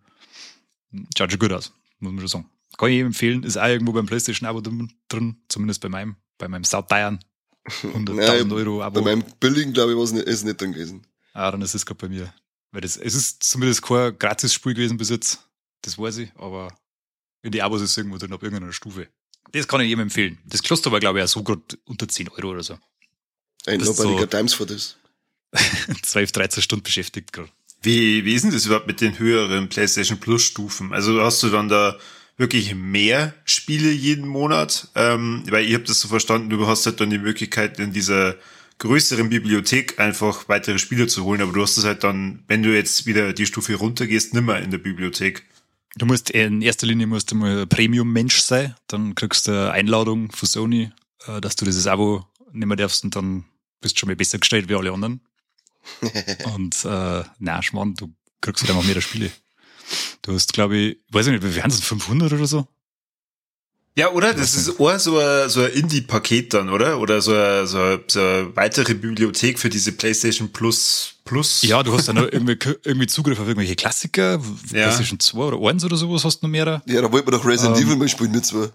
[1.17, 2.49] Schaut schon gut aus, muss man schon sagen.
[2.77, 7.19] Kann ich empfehlen, ist auch irgendwo beim PlayStation-Abo drin, zumindest bei meinem, bei meinem Sauteiern.
[7.67, 9.01] 100.000 Euro Abo.
[9.01, 11.05] Bei meinem billigen, glaube ich, nicht, ist nicht drin gewesen.
[11.33, 12.33] Ah, dann ist es gerade bei mir.
[12.71, 15.47] Weil das, es ist zumindest kein Gratis-Spiel gewesen bis jetzt.
[15.81, 16.69] Das weiß ich, aber
[17.45, 19.07] in die Abos ist irgendwo drin, auf irgendeiner Stufe.
[19.51, 20.39] Das kann ich jedem empfehlen.
[20.45, 22.73] Das kostet aber, glaube ich, auch so gerade unter 10 Euro oder so.
[23.67, 24.97] Ain't nobody so got times for this.
[26.01, 27.49] 12, 13 Stunden beschäftigt gerade.
[27.81, 30.91] Wie, wie ist denn das überhaupt mit den höheren PlayStation Plus Stufen?
[30.91, 31.97] Also hast du dann da
[32.35, 34.89] wirklich mehr Spiele jeden Monat?
[34.95, 38.35] Ähm, weil ich habe das so verstanden, du hast halt dann die Möglichkeit in dieser
[38.79, 42.75] größeren Bibliothek einfach weitere Spiele zu holen, aber du hast es halt dann, wenn du
[42.75, 45.45] jetzt wieder die Stufe runtergehst, nimmer in der Bibliothek.
[45.97, 50.29] Du musst in erster Linie musst du mal Premium-Mensch sein, dann kriegst du eine Einladung
[50.31, 50.91] von Sony,
[51.25, 53.45] äh, dass du dieses Abo mehr darfst und dann
[53.79, 55.21] bist du schon mal besser gestellt wie alle anderen.
[56.55, 59.31] und äh, na, Schmarrn, du kriegst halt einfach mehr Spiele.
[60.21, 62.67] Du hast, glaube ich, weiß ich nicht, wie werden es 500 oder so?
[63.97, 64.33] Ja, oder?
[64.33, 66.99] Das ist auch so ein, so ein Indie-Paket dann, oder?
[66.99, 71.63] Oder so eine, so, eine, so eine weitere Bibliothek für diese PlayStation Plus Plus.
[71.63, 74.39] Ja, du hast dann noch irgendwie, irgendwie Zugriff auf irgendwelche Klassiker, ja.
[74.69, 76.83] PlayStation 2 oder 1 oder sowas hast du noch mehr.
[76.85, 78.69] Ja, da wollten wir doch Resident ähm, Evil mal spielen mit zwei.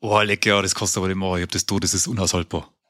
[0.00, 1.36] Oh, leck, ja, das kostet aber nicht mehr.
[1.36, 2.28] Ich hab das da, das ist lange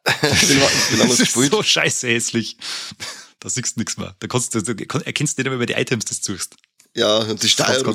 [1.08, 2.56] das ist so scheiße hässlich.
[3.38, 4.16] Da siehst du nichts mehr.
[4.18, 6.56] Da kannst du, du erkennst nicht mehr über die Items, das du suchst.
[6.94, 7.94] Ja, und die Steuerung,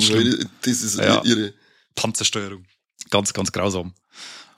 [0.62, 1.22] das ist ja.
[1.24, 1.54] ihre.
[1.96, 2.64] Panzersteuerung.
[3.10, 3.94] Ganz, ganz grausam.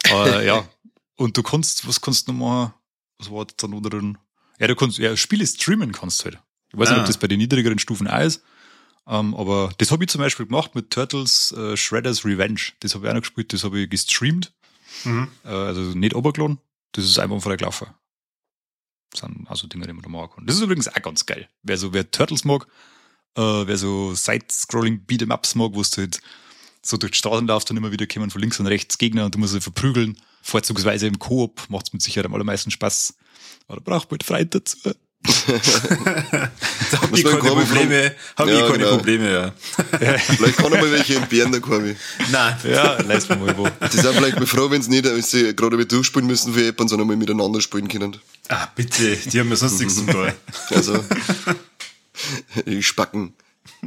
[0.05, 0.67] äh, ja.
[1.15, 2.73] Und du kannst, was kannst du noch machen?
[3.19, 4.17] Was war da noch drin?
[4.59, 6.39] Ja, du kannst, ja, Spiele streamen kannst du halt.
[6.73, 6.91] Ich weiß ah.
[6.93, 8.43] nicht, ob das bei den niedrigeren Stufen auch ist.
[9.07, 12.61] Ähm, aber das habe ich zum Beispiel gemacht mit Turtles äh, Shredder's Revenge.
[12.79, 14.53] Das habe ich auch noch gespielt, das habe ich gestreamt.
[15.03, 15.27] Mhm.
[15.43, 16.59] Äh, also nicht obergeladen.
[16.93, 17.87] Das ist einfach von der gelaufen.
[19.11, 20.45] Das sind also Dinge, die man da machen kann.
[20.45, 21.49] Das ist übrigens auch ganz geil.
[21.63, 22.67] Wer so, wer Turtles mag,
[23.35, 26.21] äh, wer so Side-Scrolling Beat'em-Ups mag, wo du halt
[26.81, 29.35] so durch die Straßen läuft und immer wieder kommen von links und rechts Gegner und
[29.35, 30.17] du musst sie verprügeln.
[30.41, 33.13] Vorzugsweise im Koop macht es mit Sicherheit am allermeisten Spaß.
[33.67, 34.77] Aber da braucht man halt Freude dazu.
[35.23, 38.97] da hab ich keine Probleme, hab ja, ich keine genau.
[38.97, 39.53] Probleme, ja.
[40.17, 41.95] vielleicht kann er mal welche entbehren, der Korbi.
[42.31, 42.55] Nein.
[42.63, 43.67] Ja, leist mir mal wo.
[43.93, 46.61] Die sind vielleicht mal froh, wenn sie nicht, wenn sie gerade wieder durchspielen müssen für
[46.61, 48.17] jemanden, sondern mal miteinander spielen können.
[48.49, 50.31] Ah, bitte, die haben ja sonst nichts zum tun.
[50.71, 51.05] Also,
[52.65, 53.33] die Spacken.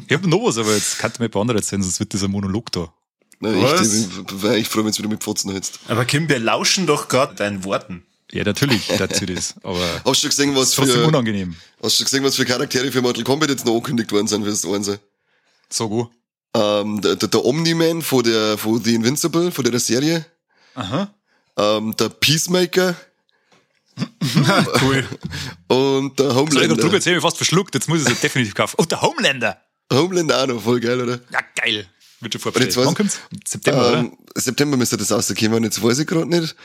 [0.09, 2.23] Ich hab noch was, aber jetzt kann mir ein paar andere erzählen, sonst wird das
[2.23, 2.93] ein Monolog da.
[3.41, 5.81] Na, echt, ich wäre echt froh, wenn du wieder mit Pfotzen hältst.
[5.89, 8.05] Aber Kim, wir lauschen doch gerade deinen Worten.
[8.33, 9.55] Ja, natürlich, dazu das.
[9.63, 11.55] Aber Hast du gesehen, was trotzdem für, unangenehm.
[11.83, 14.65] hast du gesehen, was für Charaktere für Mortal Kombat jetzt noch angekündigt worden sind fürs
[14.65, 14.99] Einser?
[15.69, 16.11] So gut.
[16.55, 20.25] Ähm, der, der, der Omni-Man von der, von The Invincible, von der Serie.
[20.75, 21.13] Aha.
[21.57, 22.97] Ähm, der Peacemaker
[24.83, 25.05] Cool.
[25.69, 27.07] und der ich Homelander.
[27.07, 28.77] Ich fast verschluckt, jetzt muss ich es definitiv kaufen.
[28.79, 29.61] Oh, der Homelander!
[29.93, 31.21] Homelander auch noch, voll geil, oder?
[31.31, 31.87] Ja, geil.
[32.21, 32.77] Wird schon vorbestellt.
[32.77, 33.21] Wann kommt's?
[33.31, 33.99] Im September, oder?
[33.99, 36.57] Ähm, September müsste das rauskommen, jetzt weiß ich gerade nicht,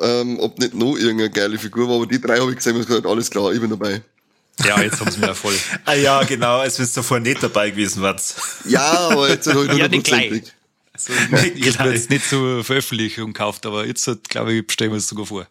[0.00, 2.86] ähm, ob nicht noch irgendeine geile Figur war, aber die drei habe ich gesehen und
[2.86, 4.02] gesagt, alles klar, ich bin dabei.
[4.64, 5.54] Ja, jetzt haben sie mir voll.
[5.84, 8.22] Ah ja, genau, als wenn es davor nicht dabei gewesen wart.
[8.66, 10.30] Ja, aber jetzt habe ich Ja, nicht gleich.
[10.30, 10.52] 100%ig.
[10.96, 15.08] So, jetzt wird es nicht zur Veröffentlichung gekauft, aber jetzt, glaube ich, bestellen wir es
[15.08, 15.46] sogar vor.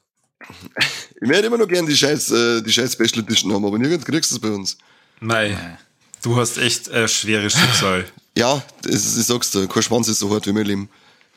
[1.21, 4.05] Ich hätte immer noch gern die scheiß, äh, die scheiß Special Edition haben, aber nirgends
[4.05, 4.77] kriegst du es bei uns.
[5.19, 5.77] Nein.
[6.21, 8.05] Du hast echt ein schweres Schicksal.
[8.37, 10.89] Ja, das, ist- ich sag's dir, kein Schwanz ist so hart wie mein Leben.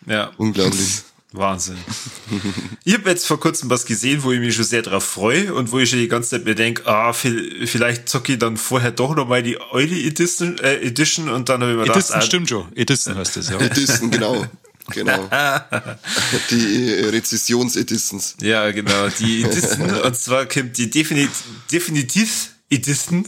[0.07, 0.31] Ja.
[0.37, 1.03] Unglaublich.
[1.33, 1.77] Wahnsinn.
[2.85, 5.73] ich habe jetzt vor kurzem was gesehen, wo ich mich schon sehr drauf freue und
[5.73, 8.93] wo ich schon die ganze Zeit mir denke, ah, viel- vielleicht zocke ich dann vorher
[8.93, 12.23] doch nochmal die Eule Edition, äh, Edition und dann habe ich mir gedacht, Edison ah,
[12.23, 12.73] stimmt schon.
[12.77, 13.59] Edison heißt das, ja.
[13.59, 14.47] Edition, genau.
[14.91, 15.29] Genau.
[16.51, 18.37] Die äh, Rezessions-Editions.
[18.43, 19.91] Ja, genau, die Edition.
[19.91, 21.31] und zwar kommt die Definit
[21.73, 23.27] definitiv Edition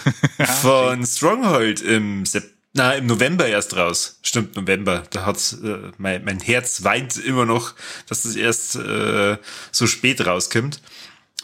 [0.62, 4.18] von Stronghold im Sep na, im November erst raus.
[4.20, 5.04] Stimmt, November.
[5.10, 7.72] Da hat äh, mein, mein Herz weint immer noch,
[8.06, 9.38] dass das erst äh,
[9.72, 10.82] so spät rauskommt.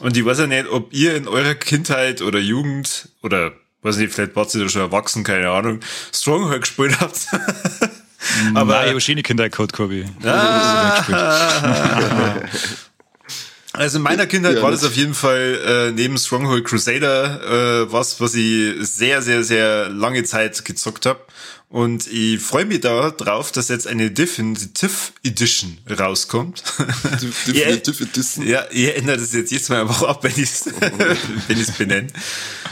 [0.00, 4.12] Und ich weiß ja nicht, ob ihr in eurer Kindheit oder Jugend oder weiß nicht,
[4.12, 5.80] vielleicht wart ihr da schon erwachsen, keine Ahnung,
[6.12, 7.26] Stronghold gespielt habt.
[8.54, 10.04] Aber Nein, ich habe schöne Kindheit gehabt, Corby.
[13.74, 17.92] Also in meiner Kindheit Ja, war das auf jeden Fall äh, neben Stronghold Crusader äh,
[17.92, 21.20] was, was ich sehr, sehr, sehr lange Zeit gezockt habe.
[21.70, 24.90] Und ich freue mich da drauf, dass jetzt eine Definitive
[25.24, 26.62] Edition rauskommt.
[27.22, 28.46] Definitive Edition.
[28.46, 30.66] ja, ihr ändert es jetzt jedes Mal einfach ab, wenn ich es
[31.48, 32.08] wenn ich's benenne.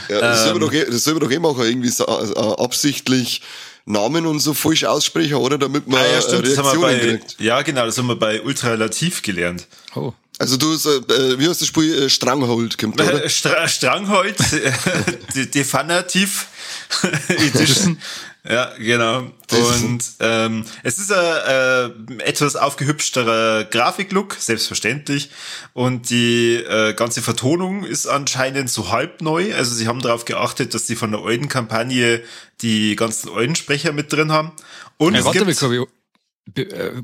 [0.07, 0.59] Ja, das soll Ähm.
[0.59, 3.41] man doch, eh- das soll man doch eh machen, irgendwie so, äh, absichtlich
[3.85, 5.57] Namen und so falsch aussprechen, oder?
[5.57, 7.35] Damit man Ah, ja, äh, stimmt, das haben wir Reaktionen bei, kriegt.
[7.41, 9.65] ja, genau, das haben wir bei Ultralativ gelernt.
[9.95, 10.13] Oh.
[10.41, 12.03] Also du, hast, äh, wie heißt das Spiel?
[12.03, 13.25] Äh, Stranghold kommt, oder?
[13.25, 14.37] Äh, Stra Stranghold,
[15.35, 16.47] die Definitiv
[17.27, 17.99] Edition.
[18.43, 19.29] Ja, genau.
[19.51, 25.29] Und ähm, es ist ein äh, etwas aufgehübschterer Grafiklook, selbstverständlich.
[25.73, 29.53] Und die äh, ganze Vertonung ist anscheinend so halb neu.
[29.53, 32.23] Also sie haben darauf geachtet, dass sie von der alten Kampagne
[32.63, 34.53] die ganzen alten Sprecher mit drin haben.
[34.97, 35.85] Und Ja, es warte gibt, äh,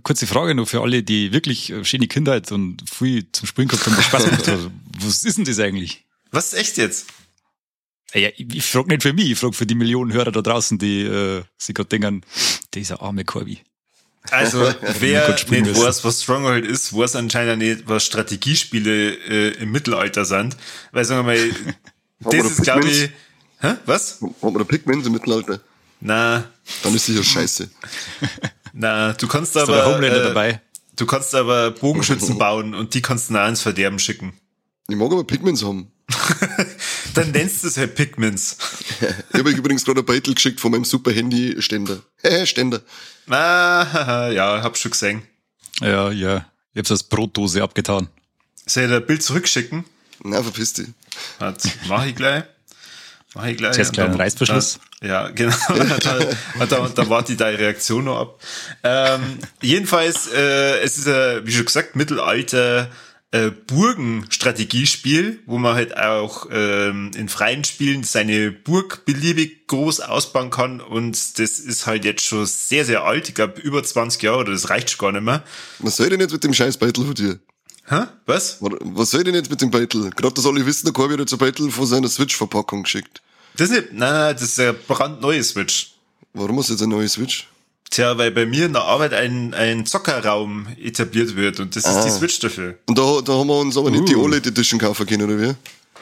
[0.04, 3.86] Kurze Frage noch für alle, die wirklich äh, schöne Kindheit und viel zum Spielen gehabt
[3.86, 4.82] haben, Spaß gemacht haben.
[5.00, 6.04] Was ist denn das eigentlich?
[6.32, 7.08] was echt jetzt?
[8.12, 10.42] Äh, Ja, ich, ich frage nicht für mich, ich frage für die Millionen Hörer da
[10.42, 12.22] draußen, die äh, sich gerade denken,
[12.74, 13.60] dieser arme Corby.
[14.30, 14.60] Also,
[15.00, 15.76] wer nicht müssen.
[15.76, 20.58] weiß, was Stronghold ist, weiß anscheinend nicht, was Strategiespiele äh, im Mittelalter sind.
[20.92, 21.50] Weil, sagen wir mal,
[22.20, 23.10] das da ist, glaube ich...
[23.60, 23.76] Hä?
[23.86, 24.22] Was?
[24.22, 25.62] Haben wir da Pigments im Mittelalter?
[26.00, 26.48] Na,
[26.84, 27.70] Dann ist sicher scheiße.
[28.80, 29.96] Na, du kannst Ist da der aber...
[29.96, 30.62] Homelander äh, dabei?
[30.96, 34.34] Du kannst aber Bogenschützen bauen und die kannst du nah ins Verderben schicken.
[34.88, 35.92] Ich mag aber Pigments haben.
[37.16, 38.58] Dann nennst du es halt Pigments.
[39.00, 42.00] Ich habe euch übrigens gerade ein Beitel geschickt von meinem super Handy-Ständer.
[42.24, 42.82] Äh, Ständer.
[43.30, 45.22] Ah, ja, hab schon gesehen.
[45.80, 46.48] Ja, ja.
[46.74, 48.08] Ich hab's als Brotdose abgetan.
[48.66, 49.86] Soll ich dir ein Bild zurückschicken?
[50.24, 50.88] Na, verpiss dich.
[51.40, 52.46] Hat, mach ich gleich.
[53.36, 53.74] Mach ich gleich.
[53.74, 54.80] Zuerst Und kleinen dann- Reißverschluss.
[55.02, 55.56] Da, ja, genau.
[55.70, 58.40] da, da, da warte ich deine Reaktion noch ab.
[58.84, 62.90] Ähm, jedenfalls, äh, es ist, äh, wie schon gesagt, Mittelalter
[63.32, 70.50] äh, Burgenstrategiespiel, wo man halt auch ähm, in freien Spielen seine Burg beliebig groß ausbauen
[70.50, 73.28] kann und das ist halt jetzt schon sehr, sehr alt.
[73.28, 75.44] Ich glaube, über 20 Jahre oder das reicht schon gar nicht mehr.
[75.80, 77.40] Was soll denn jetzt mit dem scheiß Beitel von dir?
[77.90, 78.04] Hä?
[78.26, 78.58] Was?
[78.60, 80.10] Was soll ich denn jetzt mit dem Beitel?
[80.12, 83.22] Gerade das alle wissen, der Corby hat jetzt ein Beitel von seiner Switch-Verpackung geschickt.
[83.56, 85.94] Das ist nicht, nein, nein, das ist ein brandneue Switch.
[86.34, 87.48] Warum hast du jetzt eine neue Switch?
[87.90, 92.04] Tja, weil bei mir in der Arbeit ein, ein Zockerraum etabliert wird und das ist
[92.04, 92.78] die Switch dafür.
[92.88, 94.24] Und da, da haben wir uns aber nicht die Uh.
[94.24, 95.56] OLED Edition kaufen können, oder wie?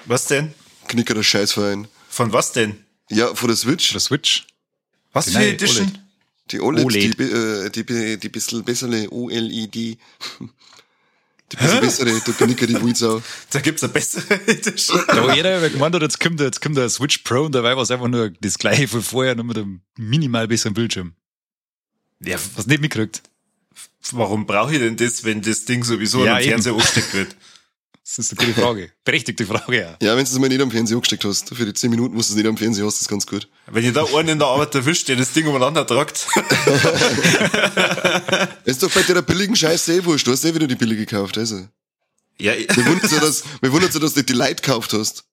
[0.06, 0.54] Was denn?
[0.88, 1.88] Knicker der Scheißverein.
[2.10, 2.84] Von was denn?
[3.12, 3.91] Ja, von der Switch.
[3.91, 4.48] Der Switch.
[5.13, 5.86] Was Die für neue Edition?
[5.86, 6.00] OLED.
[6.52, 7.19] Die OLED, OLED.
[7.19, 10.00] die, äh, die, die bisschen bessere OLED.
[11.51, 13.21] Die bisschen bessere, der Knicker die Wulsau.
[13.51, 14.99] Da gibt's eine bessere Edition.
[15.08, 17.53] Da war jeder wer gemeint hat, jetzt kommt, der- jetzt kommt der Switch Pro und
[17.53, 21.13] dabei war es einfach nur das gleiche von vorher, nur mit einem minimal besseren Bildschirm.
[22.23, 23.21] Ja, Was nicht mitgekriegt.
[24.12, 26.43] warum brauche ich denn das, wenn das Ding sowieso Ja, am.
[26.43, 27.36] Fernseher angesteckt wird?
[28.06, 28.91] Das ist eine gute Frage.
[29.04, 29.98] Berechtigte Frage, ja.
[30.00, 31.56] Ja, wenn du es mal nicht am Fernseher angesteckt hast.
[31.56, 33.50] Für die 10 Minuten, wo du es nicht am Fernseher hast, ist ganz gut.
[33.65, 36.28] Wenn ihr da einen in der Arbeit erwischt, der das Ding umeinander tragt.
[38.65, 40.28] Ist doch bei der billigen Scheiße eh wurscht.
[40.28, 41.68] Du hast eh wieder die billige gekauft, also.
[42.38, 45.24] Ja, Mir wundert ja, dass, mir wundert ja, dass du nicht die Light gekauft hast.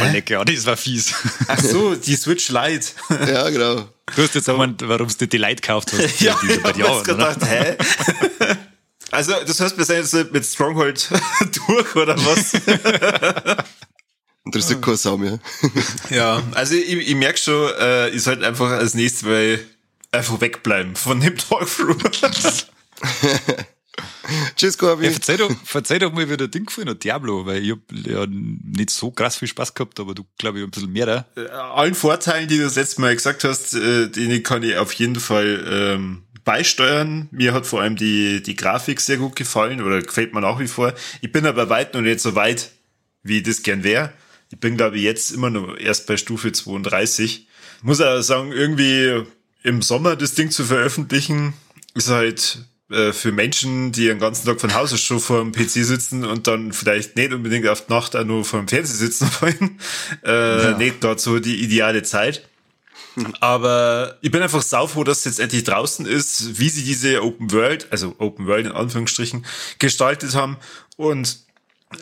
[0.00, 1.14] Oh, lecker, das war fies.
[1.46, 2.88] ach so, die Switch Lite.
[3.32, 3.88] Ja, genau.
[4.16, 6.20] Du hast jetzt gemeint, warum du die Light gekauft hast.
[6.20, 7.76] ja, ich hab gedacht, hä?
[9.10, 11.10] Also, das heißt, wir sind jetzt mit Stronghold
[11.68, 12.54] durch, oder was?
[14.44, 15.38] Interessiert keine Sau mehr.
[16.10, 19.58] Ja, also ich, ich merke schon, äh, ich sollte einfach als nächstes Mal
[20.12, 21.96] einfach wegbleiben von dem Talkthrough.
[24.56, 25.06] Tschüss, Corby.
[25.06, 28.90] Ja, verzeih doch, verzeih doch mal wieder Ding gefunden, Diablo, weil ich hab ja nicht
[28.90, 31.26] so krass viel Spaß gehabt, aber du, glaube ich, ein bisschen mehr da.
[31.36, 34.92] Äh, Allen Vorteilen, die du das letzte Mal gesagt hast, äh, denen kann ich auf
[34.94, 37.28] jeden Fall ähm, beisteuern.
[37.30, 40.68] Mir hat vor allem die, die Grafik sehr gut gefallen oder gefällt mir nach wie
[40.68, 40.94] vor.
[41.20, 42.70] Ich bin aber weit noch nicht so weit,
[43.22, 44.12] wie ich das gern wäre.
[44.50, 47.48] Ich bin, glaube ich, jetzt immer noch erst bei Stufe 32.
[47.82, 49.24] Muss aber sagen, irgendwie
[49.62, 51.52] im Sommer das Ding zu veröffentlichen,
[51.94, 52.58] ist halt
[52.90, 56.46] äh, für Menschen, die den ganzen Tag von Hause schon vor dem PC sitzen und
[56.46, 59.80] dann vielleicht nicht unbedingt auf die Nacht auch nur vor dem Fernseher sitzen wollen,
[60.24, 62.48] äh, nicht gerade so die ideale Zeit.
[63.40, 67.50] Aber ich bin einfach saufroh, dass es jetzt endlich draußen ist, wie sie diese Open
[67.50, 69.46] World, also Open World in Anführungsstrichen,
[69.78, 70.58] gestaltet haben
[70.96, 71.38] und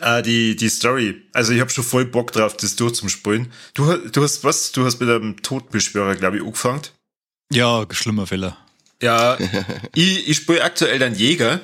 [0.01, 1.23] äh, die, die Story.
[1.33, 3.51] Also ich habe schon voll Bock drauf, das durchzuspulen.
[3.73, 4.71] Du, du hast was?
[4.71, 6.81] Du hast mit einem Todbeschwörer, glaube ich, angefangen.
[7.51, 8.57] Ja, schlimmer Fehler.
[9.01, 9.37] Ja,
[9.95, 11.61] ich, ich spiele aktuell dann Jäger.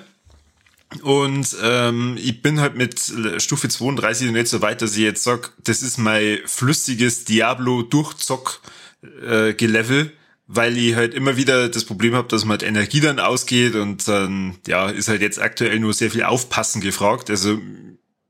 [1.04, 3.00] Und ähm, ich bin halt mit
[3.38, 10.12] Stufe 32 noch nicht so weit, dass ich jetzt sag, das ist mein flüssiges Diablo-Durchzock-Gelevel,
[10.48, 14.06] weil ich halt immer wieder das Problem habe, dass mir halt Energie dann ausgeht und
[14.06, 17.30] dann, ja, ist halt jetzt aktuell nur sehr viel Aufpassen gefragt.
[17.30, 17.58] Also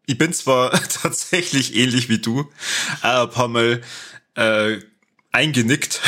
[0.05, 0.69] ich bin zwar
[1.01, 2.47] tatsächlich ähnlich wie du,
[3.01, 3.81] aber ein paar Mal
[4.35, 4.77] äh,
[5.31, 6.01] eingenickt.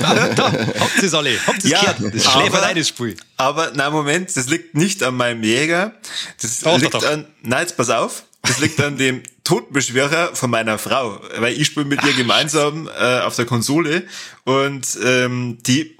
[0.00, 1.92] Da, da, habt ihr's alle, habt ihr's Ja.
[1.92, 3.16] Das Spiel.
[3.36, 5.94] Aber na Moment, das liegt nicht an meinem Jäger.
[6.40, 7.10] Das Doch, liegt doch, doch.
[7.10, 7.26] an.
[7.42, 8.24] Nein, jetzt pass auf.
[8.42, 13.20] Das liegt an dem Totenbeschwörer von meiner Frau, weil ich spiele mit ihr gemeinsam äh,
[13.20, 14.06] auf der Konsole
[14.44, 15.96] und ähm, die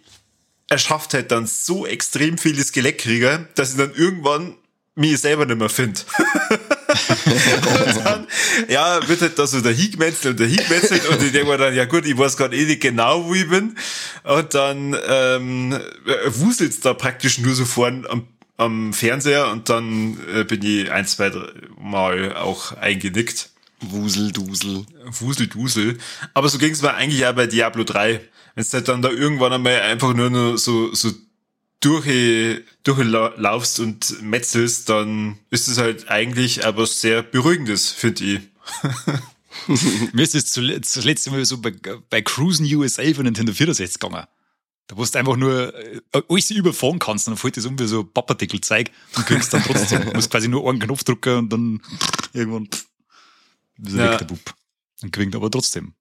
[0.69, 4.55] erschafft halt dann so extrem viele Skelettkrieger, dass ich dann irgendwann
[4.95, 6.01] mich selber nicht mehr finde.
[7.09, 8.27] und dann,
[8.69, 11.75] ja, wird halt da so der Hiegmetzelt und der Hiegmetzelt und ich denke mir dann,
[11.75, 13.77] ja gut, ich weiß gerade eh nicht genau, wo ich bin.
[14.25, 15.79] Und dann ähm,
[16.27, 21.07] wuselt's da praktisch nur so vorn am, am Fernseher und dann äh, bin ich ein,
[21.07, 21.49] zwei drei
[21.81, 23.51] Mal auch eingenickt.
[23.81, 24.85] Wusel, Dusel.
[25.07, 25.99] Wuseldusel.
[26.35, 28.21] Aber so ging's mir eigentlich auch bei Diablo 3.
[28.55, 31.13] Wenn du halt dann da irgendwann einmal einfach nur noch so, so
[31.81, 38.41] durch, durchlaufst und metzelst, dann ist es halt eigentlich aber sehr beruhigendes, finde ich.
[40.13, 41.73] Mir ist das zuletzt, letzte Mal so bei,
[42.11, 44.27] bei Cruisen USA von Nintendo 64 gegangen.
[44.87, 47.87] Da wo du einfach nur äh, alles überfahren kannst und dann fällt das um wie
[47.87, 50.05] so ein Pappardeckel zeig und kriegst dann trotzdem.
[50.07, 51.83] Du musst quasi nur einen Knopf drücken und dann
[52.33, 52.87] irgendwann pff,
[53.85, 54.11] ist er Ja.
[54.13, 54.55] weg, der Bub.
[55.01, 55.93] Dann er aber trotzdem.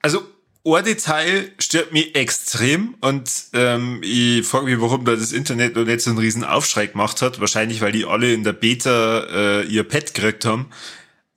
[0.00, 0.26] Also,
[0.64, 5.84] ein Detail stört mich extrem und ähm, ich frage mich, warum da das Internet noch
[5.84, 7.40] nicht so einen riesen Aufschrei gemacht hat.
[7.40, 10.70] Wahrscheinlich, weil die alle in der Beta äh, ihr Pet gekriegt haben.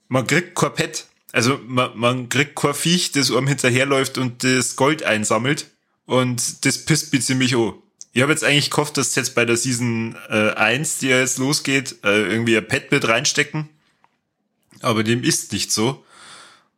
[0.09, 1.05] Man kriegt kein Pet.
[1.31, 5.71] Also man, man kriegt kein Viech, das einem hinterherläuft und das Gold einsammelt.
[6.05, 7.73] Und das pisst mich ziemlich an.
[8.13, 11.39] Ich habe jetzt eigentlich gehofft, dass jetzt bei der Season äh, 1, die ja jetzt
[11.39, 13.69] losgeht, äh, irgendwie ein Pet mit reinstecken.
[14.81, 16.05] Aber dem ist nicht so.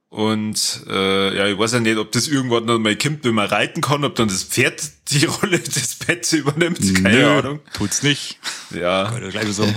[0.09, 3.47] Und äh, ja, ich weiß ja nicht, ob das irgendwann noch mal kommt, wenn man
[3.47, 6.79] reiten kann, ob dann das Pferd die Rolle des Pets übernimmt.
[6.95, 7.59] Keine Nö, Ahnung.
[7.73, 8.39] Tut's nicht.
[8.71, 9.67] Ja, gleich so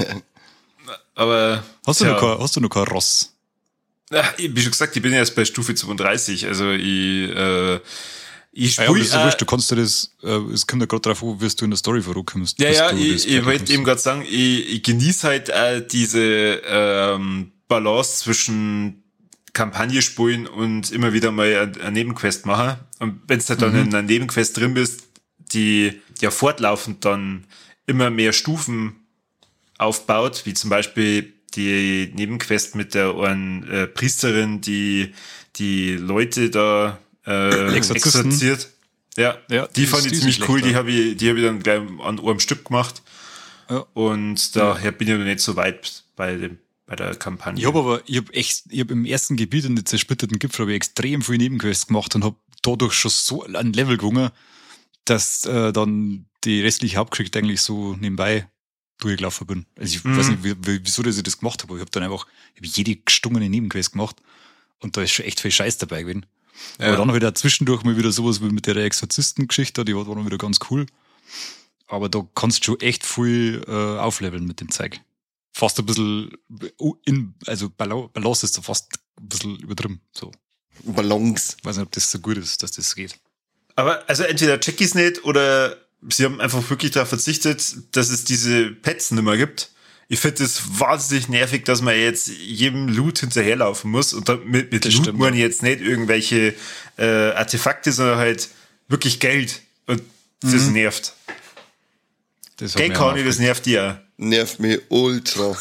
[1.20, 3.34] aber Hast du, noch kein, hast du noch kein Ross?
[4.10, 6.46] Ja, wie schon gesagt, ich bin erst bei Stufe 32.
[6.46, 7.78] Also ich, äh,
[8.52, 11.02] ich Ah ja, ja äh, wurscht, du kannst dir das, äh, es kommt ja gerade
[11.02, 12.58] drauf an, wirst du in der Story vorankommst.
[12.58, 17.52] Ja, ja, ich, ich wollte eben gerade sagen, ich, ich genieße halt äh, diese ähm,
[17.68, 18.99] Balance zwischen
[19.52, 22.78] Kampagne spielen und immer wieder mal eine, Nebenquest machen.
[22.98, 25.08] Und wenn du halt dann in einer Nebenquest drin bist,
[25.38, 27.44] die ja fortlaufend dann
[27.86, 28.96] immer mehr Stufen
[29.78, 35.12] aufbaut, wie zum Beispiel die Nebenquest mit der einen äh, Priesterin, die
[35.56, 38.70] die Leute da äh, exorziert.
[39.16, 40.62] Ja, Ja, die die fand ich ziemlich cool.
[40.62, 40.76] Die ja.
[40.76, 43.02] habe ich, die habe ich dann gleich an einem Stück gemacht.
[43.68, 43.84] Ja.
[43.94, 46.58] Und daher bin ich noch nicht so weit bei dem,
[46.90, 47.61] bei der Kampagne.
[47.61, 50.64] Ich habe aber, ich habe echt, ich habe im ersten Gebiet in den zersplitterten Gipfel
[50.64, 54.31] habe ich extrem viel Nebenquests gemacht und habe dadurch schon so ein Level gewonnen,
[55.05, 58.48] dass äh, dann die restliche Hauptgeschichte eigentlich so nebenbei
[58.98, 59.66] durchgelaufen bin.
[59.79, 60.16] Also ich Mhm.
[60.16, 61.72] weiß nicht, wie, wie, wieso dass ich das gemacht habe.
[61.72, 64.16] aber Ich habe dann einfach ich hab jede gestungene Nebenquest gemacht
[64.81, 66.26] und da ist schon echt viel Scheiß dabei gewesen.
[66.81, 66.88] Ja.
[66.88, 70.05] Aber dann habe ich da zwischendurch mal wieder sowas wie mit der Exorzisten-Geschichte, die war
[70.05, 70.87] dann wieder ganz cool.
[71.87, 75.00] Aber da kannst du schon echt viel äh, aufleveln mit dem Zeug.
[75.52, 76.30] Fast ein bisschen,
[77.04, 78.88] in, also Balance ist so fast
[79.20, 80.00] ein bisschen übertrieben.
[80.12, 80.30] So.
[80.84, 81.56] Balance.
[81.58, 83.18] Ich weiß nicht, ob das so gut ist, dass das geht.
[83.76, 85.76] Aber also entweder check ich's nicht oder
[86.08, 89.70] sie haben einfach wirklich darauf verzichtet, dass es diese Pets nicht mehr gibt.
[90.08, 94.12] Ich finde es wahnsinnig nervig, dass man jetzt jedem Loot hinterherlaufen muss.
[94.12, 96.54] Und mit, mit Loot meine ich jetzt nicht irgendwelche
[96.98, 98.48] äh, Artefakte, sondern halt
[98.88, 99.62] wirklich Geld.
[99.86, 100.02] Und
[100.42, 100.72] das mhm.
[100.72, 101.14] nervt.
[102.56, 104.04] Das Geld kann ich, das nervt dir.
[104.22, 105.56] Nervt mich ultra.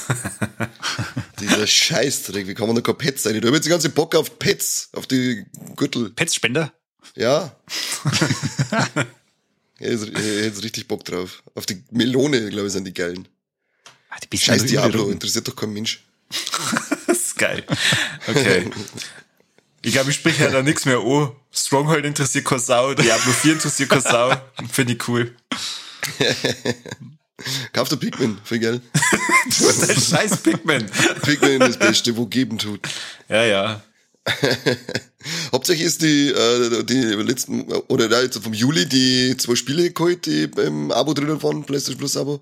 [1.39, 2.45] Dieser Scheißdreck.
[2.45, 3.39] Wie kann man da keine Pets sein?
[3.39, 5.45] Du hast jetzt die ganze Bock auf Pets, auf die
[5.77, 6.09] Gürtel.
[6.09, 6.73] Petsspender?
[7.15, 7.55] Ja.
[9.79, 11.41] ich hätte jetzt richtig Bock drauf.
[11.55, 13.29] Auf die Melone, glaube ich, sind die geilen.
[14.09, 16.03] Ah, die Scheiß Diablo, interessiert doch kein Mensch.
[17.07, 17.63] das ist geil.
[18.27, 18.69] Okay.
[19.83, 21.31] Ich glaube, ich spreche ja da nichts mehr an.
[21.53, 24.35] Stronghold interessiert keine Sau, Diablo 4 interessiert keine Sau.
[24.69, 25.33] Finde ich cool.
[27.73, 28.81] Kauf der Pikmin, für Geld.
[29.45, 30.85] der scheiß Pikmin.
[31.23, 32.81] Pikmin ist das Beste, wo geben tut.
[33.27, 33.83] Ja, ja.
[35.51, 40.25] Hauptsächlich ist die, äh, die letzten, oder da jetzt vom Juli die zwei Spiele geholt,
[40.25, 42.41] die beim Abo drinnen waren, PlayStation Plus Abo.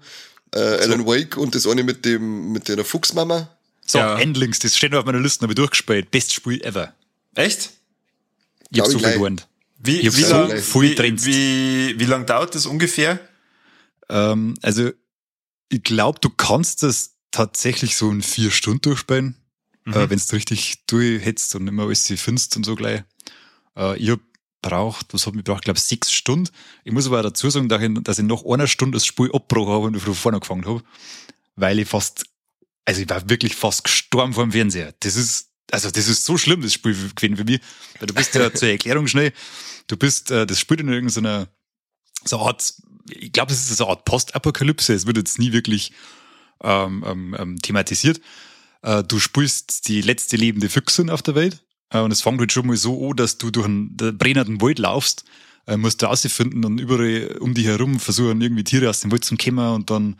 [0.54, 1.08] Äh, Alan so.
[1.08, 3.50] Wake und das eine mit dem, mit der Fuchsmama.
[3.86, 4.20] So, ja.
[4.20, 6.12] Endlings, das steht noch auf meiner Liste, habe ich durchgespielt.
[6.12, 6.94] Best Spiel ever.
[7.36, 7.72] Echt?
[8.70, 9.48] Ich hab so viel gelernt.
[9.80, 13.20] Wie, wie, so lang, wie, wie, wie lang dauert das ungefähr?
[14.10, 14.92] Ähm, also,
[15.70, 19.36] ich glaube, du kannst das tatsächlich so in vier Stunden durchspielen
[19.88, 19.94] mhm.
[19.94, 23.04] äh, wenn du richtig durchhetzt und immer alles findest und so gleich.
[23.76, 24.20] Äh, ich hab
[24.62, 26.50] braucht, was hat mich braucht, glaube sechs Stunden.
[26.84, 29.74] Ich muss aber dazu sagen, dass ich, dass ich nach einer Stunde das Spiel abgebrochen
[29.74, 30.84] habe und ich von vorne angefangen habe,
[31.56, 32.26] weil ich fast,
[32.84, 34.94] also ich war wirklich fast gestorben vor dem Fernseher.
[35.00, 37.62] Das ist, also das ist so schlimm, das Spiel gewesen für mich.
[38.00, 39.32] Weil du bist ja zur Erklärung schnell,
[39.88, 41.48] du bist, äh, das spielt in irgendeiner
[42.28, 42.74] so eine Art,
[43.10, 44.94] ich glaube, es ist eine Art Postapokalypse.
[44.94, 45.92] Es wird jetzt nie wirklich
[46.64, 48.22] ähm, ähm, ähm thematisiert.
[48.82, 51.64] Äh, du spielst die letzte lebende Füchsin auf der Welt.
[51.90, 54.80] Äh, und es fängt halt schon mal so an, dass du durch einen brennenden Wald
[54.80, 55.26] laufst,
[55.66, 59.26] äh, musst du rausfinden und überall um dich herum versuchen irgendwie Tiere aus dem Wald
[59.26, 60.16] zu kommen und dann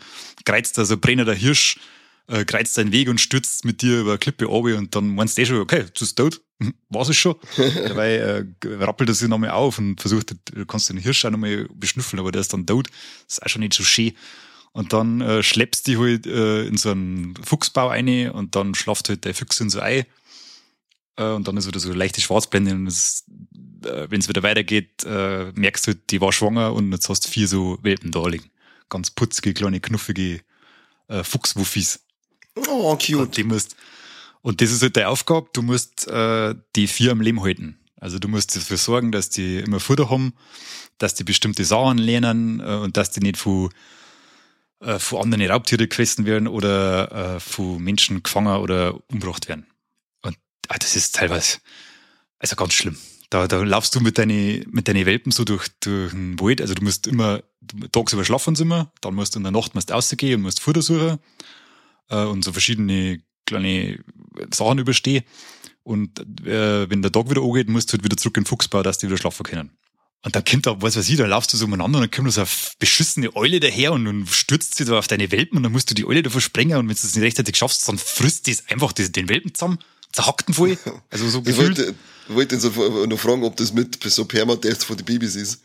[0.46, 1.80] kreizt da so ein brennender Hirsch,
[2.28, 5.38] äh, kreizt deinen Weg und stürzt mit dir über eine Klippe runter und dann meinst
[5.38, 6.42] du eh schon, okay, du bist tot.
[6.90, 7.36] War es schon.
[7.58, 11.68] Dabei äh, rappelt er sich nochmal auf und versucht, du kannst den Hirsch auch nochmal
[11.74, 12.88] beschnüffeln, aber der ist dann tot.
[13.26, 14.14] Das ist auch schon nicht so schön.
[14.72, 19.10] Und dann äh, schleppst die halt äh, in so einen Fuchsbau ein und dann schlaft
[19.10, 20.06] halt der Fuchs in so ein.
[21.16, 25.04] Äh, und dann ist wieder so eine leichte Schwarzblende und äh, wenn es wieder weitergeht,
[25.04, 28.28] äh, merkst du halt, die war schwanger und jetzt hast du vier so Welpen da
[28.28, 28.50] liegen.
[28.90, 30.42] Ganz putzige, kleine, knuffige
[31.08, 32.00] äh, Fuchswuffis.
[32.68, 33.16] Oh, cute.
[33.16, 33.76] Und, die musst,
[34.42, 37.80] und das ist halt deine Aufgabe, du musst äh, die vier am Leben halten.
[38.00, 40.34] Also du musst dafür sorgen, dass die immer Futter haben,
[40.98, 43.70] dass die bestimmte Sachen lernen äh, und dass die nicht von
[44.80, 49.66] äh, von anderen Raubtiere gefressen werden oder äh, von Menschen gefangen oder umgebracht werden.
[50.22, 51.58] Und ah, das ist teilweise
[52.38, 52.98] also ganz schlimm.
[53.32, 56.62] Da, da laufst du mit deinen mit deine Welpen so durch, durch den Wald.
[56.62, 57.42] Also du musst immer,
[57.92, 61.18] tagsüber schlafen immer, dann musst du in der Nacht musst rausgehen und musst Futter suchen
[62.10, 64.00] äh, und so verschiedene kleine
[64.54, 65.24] Sachen überstehen.
[65.84, 68.84] Und äh, wenn der Tag wieder angeht, musst du halt wieder zurück in den Fuchsbau,
[68.84, 69.72] dass die wieder schlafen können.
[70.24, 72.28] Und dann kommt da, was weiß ich, da laufst du so umeinander und dann kommt
[72.28, 75.64] da so eine beschissene Eule daher und dann stürzt sie da auf deine Welpen und
[75.64, 77.98] dann musst du die Eule da versprengen und wenn du das nicht rechtzeitig schaffst, dann
[77.98, 79.80] frisst die einfach den Welpen zusammen,
[80.12, 80.78] zerhackt ihn voll.
[81.10, 81.80] Also so gefühlt.
[81.80, 81.96] Ich wollte,
[82.28, 85.62] wollte so noch fragen, ob das mit so Permadeath von den Babys ist.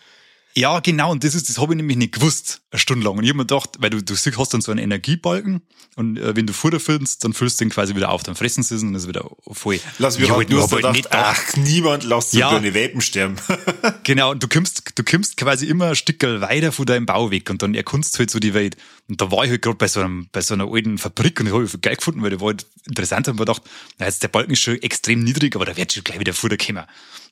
[0.54, 3.16] Ja, genau, und das ist, das habe ich nämlich nicht gewusst, eine Stunde lang.
[3.16, 5.62] Und ich habe mir gedacht, weil du, du hast dann so einen Energiebalken
[5.96, 8.62] und äh, wenn du Futter füllst, dann füllst du den quasi wieder auf, dann fressen
[8.62, 9.80] sie es und dann ist wieder voll.
[9.98, 13.36] Lass mich halt nur halt nicht ach, niemand lässt ja, deine Welpen sterben.
[14.04, 17.48] genau, und du kommst, du kommst quasi immer ein Stück weiter von deinem Bau weg
[17.48, 18.76] und dann erkunst halt so die Welt.
[19.08, 21.46] Und da war ich halt gerade bei so einem, bei so einer alten Fabrik und
[21.46, 23.62] ich habe geil gefunden, weil der war halt interessant und mir gedacht,
[23.98, 26.56] na jetzt der Balken ist schon extrem niedrig, aber da wird schon gleich wieder Futter
[26.56, 26.84] kommen.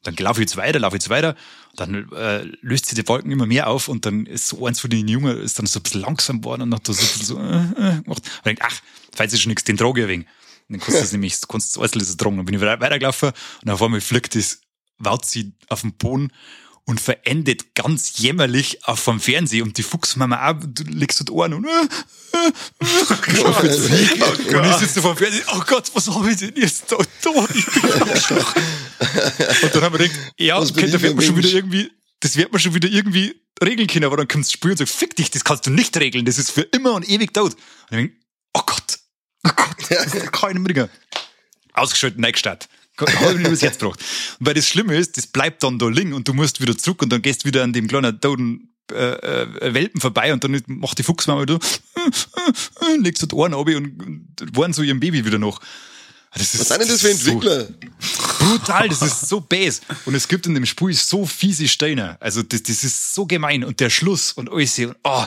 [0.02, 1.36] Dann laufe ich jetzt weiter, laufe ich jetzt weiter,
[1.76, 4.90] dann äh, löst sich die Wolken immer mehr auf und dann ist so eins von
[4.90, 8.02] den Jungen ist dann so ein bisschen langsam geworden und hat so, so äh, äh,
[8.02, 8.22] gemacht.
[8.38, 8.80] Und denkt, ach,
[9.14, 10.26] falls ist schon nichts, den trage ich ein wenig.
[10.68, 12.36] Und dann kannst du das nämlich, kannst du das alles tragen.
[12.38, 13.32] Dann bin ich weitergelaufen
[13.62, 14.60] und auf einmal fliegt das
[14.98, 16.32] Wauzi auf den Boden
[16.84, 21.54] und verendet ganz jämmerlich auf vom Fernseher und die Fuchsmama auch, du legst dort Ohren
[21.54, 22.52] und, äh, äh, äh,
[23.44, 23.54] oh
[24.58, 26.96] und ich sitze vor dem Fernseher, oh Gott, was habe ich denn jetzt da?
[26.98, 27.26] Ich
[29.62, 31.90] Und dann haben wir gedacht, ja, okay, da wird man schon wieder irgendwie,
[32.20, 34.90] das wird man schon wieder irgendwie regeln können, aber dann kommt das Spiel und sagt,
[34.90, 37.54] fick dich, das kannst du nicht regeln, das ist für immer und ewig tot.
[37.54, 38.16] Und ich denke,
[38.54, 38.98] oh Gott,
[39.46, 39.76] oh Gott,
[40.32, 40.88] keinen Mringer.
[41.72, 42.64] Ausgeschaltet, Neigstadt.
[42.64, 42.74] Habe
[43.08, 44.00] ich mir das Herz gebracht.
[44.38, 47.10] Weil das Schlimme ist, das bleibt dann da liegen und du musst wieder zurück und
[47.10, 51.02] dann gehst wieder an dem kleinen toten äh, äh, Welpen vorbei und dann macht die
[51.02, 51.58] Fuchsmama da,
[52.98, 55.60] legt so die Ohren ab und, und warnen so ihrem Baby wieder noch.
[56.32, 57.66] Das ist, Was sind denn das für Entwickler?
[57.66, 59.80] So brutal, das ist so base.
[60.04, 62.20] Und es gibt in dem Spiel so fiese Steine.
[62.20, 63.64] Also das, das ist so gemein.
[63.64, 64.78] Und der Schluss und alles.
[64.78, 65.24] Und, oh.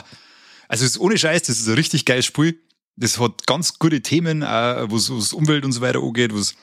[0.66, 2.58] Also es ist ohne Scheiß, das ist ein richtig geiles Spiel.
[2.96, 6.54] Das hat ganz gute Themen, wo es Umwelt und so weiter angeht, wo's,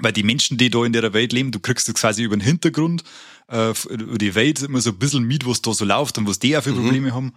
[0.00, 2.42] weil die Menschen, die da in der Welt leben, du kriegst das quasi über den
[2.42, 3.04] Hintergrund,
[3.48, 6.38] äh, über die Welt immer so ein bisschen mit, was da so läuft und was
[6.38, 6.82] die auch für mhm.
[6.82, 7.14] Probleme mhm.
[7.14, 7.34] haben.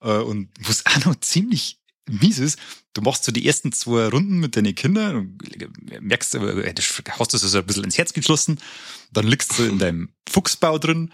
[0.00, 1.78] Äh, und was auch noch ziemlich
[2.08, 2.58] mies ist,
[2.94, 6.74] du machst so die ersten zwei Runden mit deinen Kindern und merkst, äh,
[7.10, 8.60] hast du so ein bisschen ins Herz geschlossen,
[9.12, 11.12] dann liegst du in deinem Fuchsbau drin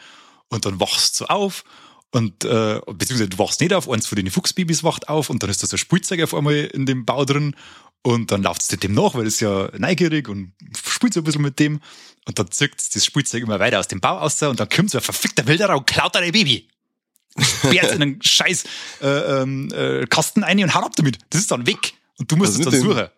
[0.48, 1.64] und dann wachst du auf
[2.10, 5.50] und äh, beziehungsweise du wachst nicht auf, eins von den Fuchsbabys wacht auf und dann
[5.50, 7.56] ist da so ein Spielzeug auf einmal in dem Bau drin
[8.04, 11.42] und dann läuft es dem nach, weil es ja neugierig und spielt so ein bisschen
[11.42, 11.80] mit dem
[12.26, 14.98] und dann zückt das Spielzeug immer weiter aus dem Bau raus und dann kommt so
[14.98, 16.68] ein verfickter Wilderer und klaut dein Baby.
[17.38, 18.64] Sperrt in einen scheiß
[19.00, 21.18] äh, ähm, äh, Kasten ein und haut ab damit.
[21.30, 23.08] Das ist dann weg und du musst Was es dann suchen.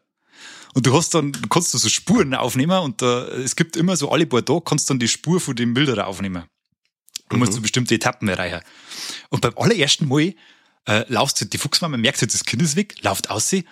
[0.74, 4.12] Und du hast dann, kannst du so Spuren aufnehmen und da, es gibt immer so
[4.12, 6.44] alle paar Tage kannst du dann die Spur von dem Wilderer aufnehmen.
[7.28, 7.56] Du musst mhm.
[7.56, 8.60] so bestimmte Etappen erreichen.
[9.30, 10.34] Und beim allerersten Mal
[10.86, 13.64] äh, laufst du die Fuchsmama, merkst du, das Kind ist weg, lauft aus sie,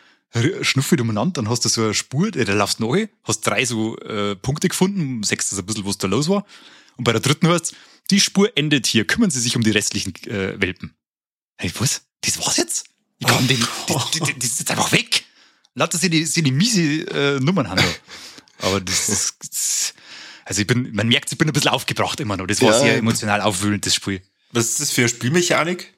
[0.63, 3.65] schnuffelt umeinander, dann hast du so eine Spur, äh, da laufst du nach, hast drei
[3.65, 6.45] so äh, Punkte gefunden, sechst das ein bisschen, was da los war.
[6.97, 7.75] Und bei der dritten heißt
[8.11, 10.95] die Spur endet hier, kümmern Sie sich um die restlichen äh, Welpen.
[11.57, 12.03] Hey, was?
[12.21, 12.85] Das war's jetzt?
[13.19, 15.25] Ich kann oh, den, das, das, das ist jetzt einfach weg.
[15.75, 17.83] Lauter sie die, sie die miese äh, Nummern haben.
[18.59, 19.07] Aber das,
[19.41, 19.95] das,
[20.45, 22.47] also ich bin, man merkt, ich bin ein bisschen aufgebracht immer noch.
[22.47, 22.79] Das war ja.
[22.79, 24.23] sehr emotional aufwühlend, das Spiel.
[24.53, 25.95] Was ist das für eine Spielmechanik?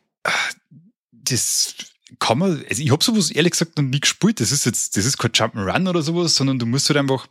[1.12, 1.74] Das
[2.18, 4.40] kann man, also ich habe sowas ehrlich gesagt noch nie gespielt.
[4.40, 7.26] Das ist jetzt, das ist kein Jump'n'Run oder sowas, sondern du musst halt einfach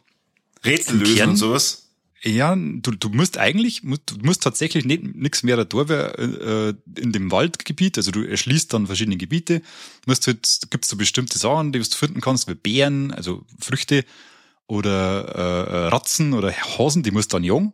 [0.64, 1.90] Rätsel lösen Kern, und sowas.
[2.24, 7.98] Ja, du, du musst eigentlich, du musst tatsächlich nichts mehr da äh, in dem Waldgebiet,
[7.98, 9.62] also du erschließt dann verschiedene Gebiete,
[10.08, 14.04] musst halt, gibt's so bestimmte Sachen, die du finden kannst, wie Beeren, also Früchte,
[14.68, 17.74] oder äh, Ratzen oder Hasen, die musst du dann jagen.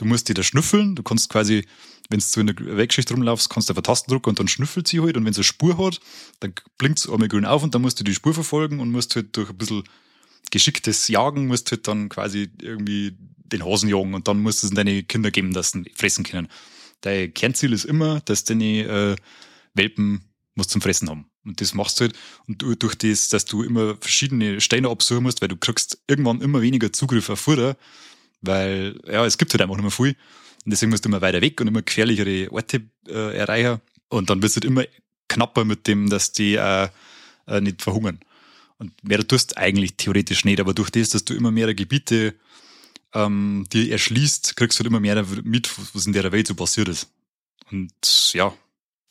[0.00, 0.94] Du musst die da schnüffeln.
[0.94, 1.66] Du kannst quasi,
[2.08, 5.00] wenn du in der Wegschicht rumlaufst, kannst du einfach Tasten drücken und dann schnüffelt sie
[5.00, 5.18] halt.
[5.18, 6.00] Und wenn sie eine Spur hat,
[6.40, 9.14] dann blinkt es einmal grün auf und dann musst du die Spur verfolgen und musst
[9.14, 9.84] halt durch ein bisschen
[10.50, 14.72] geschicktes Jagen, musst halt dann quasi irgendwie den Hasen jagen und dann musst du es
[14.72, 16.48] deine Kinder geben, dass sie fressen können.
[17.02, 19.16] Dein Kernziel ist immer, dass deine äh,
[19.74, 20.22] Welpen
[20.56, 21.26] was zum Fressen haben.
[21.44, 22.18] Und das machst du halt.
[22.48, 26.62] Und durch das, dass du immer verschiedene Steine absuchen musst, weil du kriegst irgendwann immer
[26.62, 27.76] weniger Zugriff auf Futter,
[28.40, 30.16] weil, ja, es gibt halt einfach nicht mehr viel.
[30.64, 33.80] Und deswegen musst du immer weiter weg und immer gefährlichere Orte äh, erreichen.
[34.08, 34.84] Und dann wirst du halt immer
[35.28, 36.88] knapper mit dem, dass die äh,
[37.46, 38.20] äh, nicht verhungern.
[38.78, 42.34] Und mehr tust eigentlich theoretisch nicht, aber durch das, dass du immer mehr Gebiete
[43.12, 46.88] ähm, dir erschließt, kriegst du halt immer mehr mit, was in der Welt so passiert
[46.88, 47.08] ist.
[47.70, 47.92] Und
[48.32, 48.54] ja,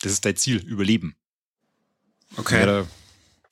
[0.02, 1.14] das ist dein Ziel, Überleben.
[2.36, 2.64] Okay.
[2.64, 2.86] Ja,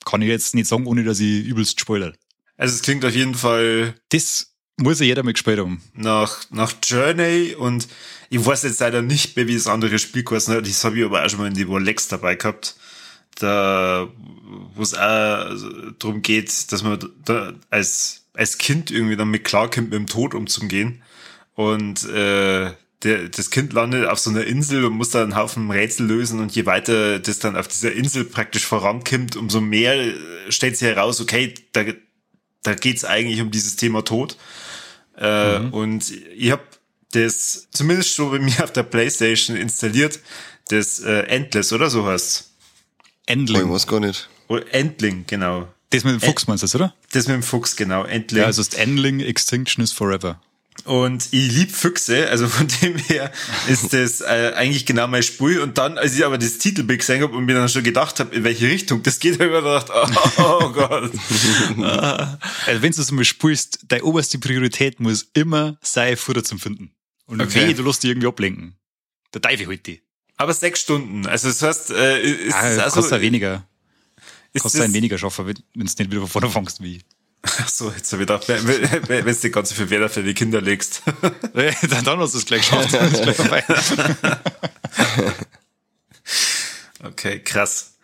[0.05, 2.15] kann ich jetzt nicht sagen, ohne dass ich übelst spoilere.
[2.57, 3.95] Also es klingt auf jeden Fall.
[4.09, 4.48] Das
[4.79, 5.83] muss ja jeder mal gespielt haben.
[5.95, 7.89] Nach, nach Journey und
[8.31, 10.55] ich weiß jetzt leider nicht mehr, wie das andere Spiel kostet.
[10.55, 10.63] Ne?
[10.63, 12.77] Das habe ich aber auch schon mal in die Rolex dabei gehabt.
[13.37, 14.09] Da,
[14.75, 15.55] wo es auch
[15.99, 20.35] darum geht, dass man da als, als Kind irgendwie dann mit klarkommt, mit dem Tod
[20.35, 21.03] umzugehen.
[21.55, 22.73] Und äh,
[23.03, 26.41] der, das Kind landet auf so einer Insel und muss da einen Haufen Rätsel lösen
[26.41, 30.15] und je weiter das dann auf dieser Insel praktisch vorankommt, umso mehr äh,
[30.49, 31.85] stellt sich heraus, okay, da,
[32.63, 34.37] da geht's eigentlich um dieses Thema Tod.
[35.19, 35.73] Äh, mhm.
[35.73, 36.63] Und ich habe
[37.13, 40.21] das zumindest schon bei mir auf der Playstation installiert,
[40.69, 42.51] das äh, Endless, oder so heißt
[43.27, 43.67] Endling.
[43.67, 44.29] Ich weiß gar nicht.
[44.49, 45.69] Oh, Endling, genau.
[45.91, 46.95] Das mit dem Fuchs meinst du, oder?
[47.13, 48.05] Das mit dem Fuchs, genau.
[48.05, 48.43] Endling.
[48.43, 50.41] Ja, also das Endling Extinction is Forever.
[50.89, 53.31] Und ich lieb Füchse, also von dem her
[53.69, 55.63] ist das äh, eigentlich genau mein Spur.
[55.63, 58.35] Und dann, als ich aber das Titelbild gesehen habe und mir dann schon gedacht habe,
[58.35, 61.13] in welche Richtung das geht, habe ich mir gedacht, oh, oh Gott.
[62.67, 66.91] also wenn du das mal spulst, deine oberste Priorität muss immer sein, Futter zum Finden.
[67.27, 67.69] Und okay.
[67.69, 68.75] weh, du lässt dich irgendwie ablenken.
[69.35, 70.01] Der Teufel holt die.
[70.39, 71.27] Aber sechs Stunden.
[71.27, 73.69] Also das heißt, äh, ist ah, das also, kostet weniger.
[74.55, 77.03] Ist kostet ein weniger schaffen, wenn du nicht wieder von vorne fängst wie
[77.43, 80.35] Ach so, jetzt habe ich gedacht, wenn, wenn, wenn du die ganze Verwehrer für die
[80.35, 81.03] Kinder legst.
[81.53, 82.91] dann, dann hast du es gleich geschafft.
[82.91, 83.65] gleich vorbei.
[87.05, 87.95] okay, krass.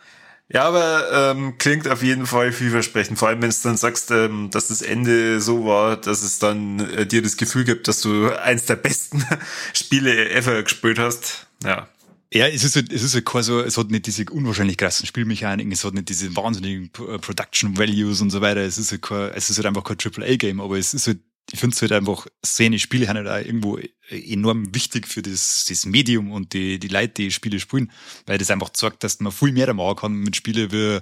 [0.49, 3.19] Ja, aber ähm, klingt auf jeden Fall vielversprechend.
[3.19, 6.81] Vor allem, wenn du dann sagst, ähm, dass das Ende so war, dass es dann
[6.81, 9.25] äh, dir das Gefühl gibt, dass du eins der besten
[9.73, 11.47] Spiele ever gespielt hast.
[11.65, 11.89] Ja,
[12.35, 15.07] ja, es ist, halt, es ist halt kein so, es hat nicht diese unwahrscheinlich krassen
[15.07, 18.61] Spielmechaniken, es hat nicht diese wahnsinnigen äh, Production Values und so weiter.
[18.61, 21.21] Es ist halt es ist halt einfach kein AAA-Game, aber es ist halt
[21.53, 23.79] ich finde es halt einfach, Szene, Spiele haben halt auch irgendwo
[24.09, 27.93] enorm wichtig für das, das Medium und die, die Leute, die Spiele spielen,
[28.27, 31.01] weil das einfach zeigt, dass man viel mehr machen kann mit Spielen wie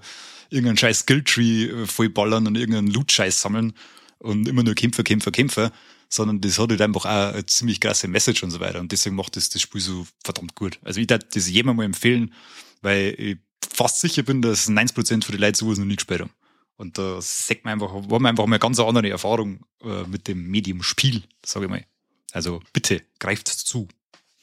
[0.50, 3.72] irgendeinen scheiß Skilltree äh, vollballern und irgendeinen Loot-Scheiß sammeln
[4.18, 5.72] und immer nur Kämpfer, Kämpfer, Kämpfer,
[6.12, 9.16] sondern das hat halt einfach auch eine ziemlich krasse Message und so weiter und deswegen
[9.16, 10.78] macht das das Spiel so verdammt gut.
[10.82, 12.34] Also ich darf das jedem mal empfehlen,
[12.82, 13.38] weil ich
[13.72, 16.32] fast sicher bin, dass 90% von den Leuten sowas noch nie gespielt haben.
[16.76, 20.28] Und da sagt man einfach, war man einfach mal eine ganz andere Erfahrung äh, mit
[20.28, 21.86] dem Medium Spiel, sage ich mal.
[22.32, 23.88] Also bitte, greift zu.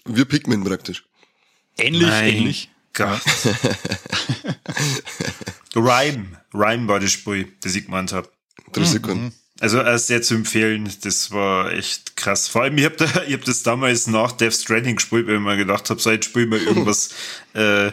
[0.06, 1.06] Wir Pikmin praktisch.
[1.78, 2.72] Ähnlich, mein ähnlich.
[2.94, 3.22] Gott.
[5.76, 6.42] Rhyme.
[6.52, 8.28] Rhyme war das Spiel, das ich gemeint habe.
[8.72, 9.26] Drei Sekunden.
[9.26, 9.34] Mhm.
[9.60, 12.48] Also äh, sehr zu empfehlen, das war echt krass.
[12.48, 15.42] Vor allem, ich habe da, ich hab das damals nach Death Stranding gespielt, weil ich
[15.42, 17.10] mir gedacht habe, so jetzt spiel mal irgendwas
[17.54, 17.92] äh,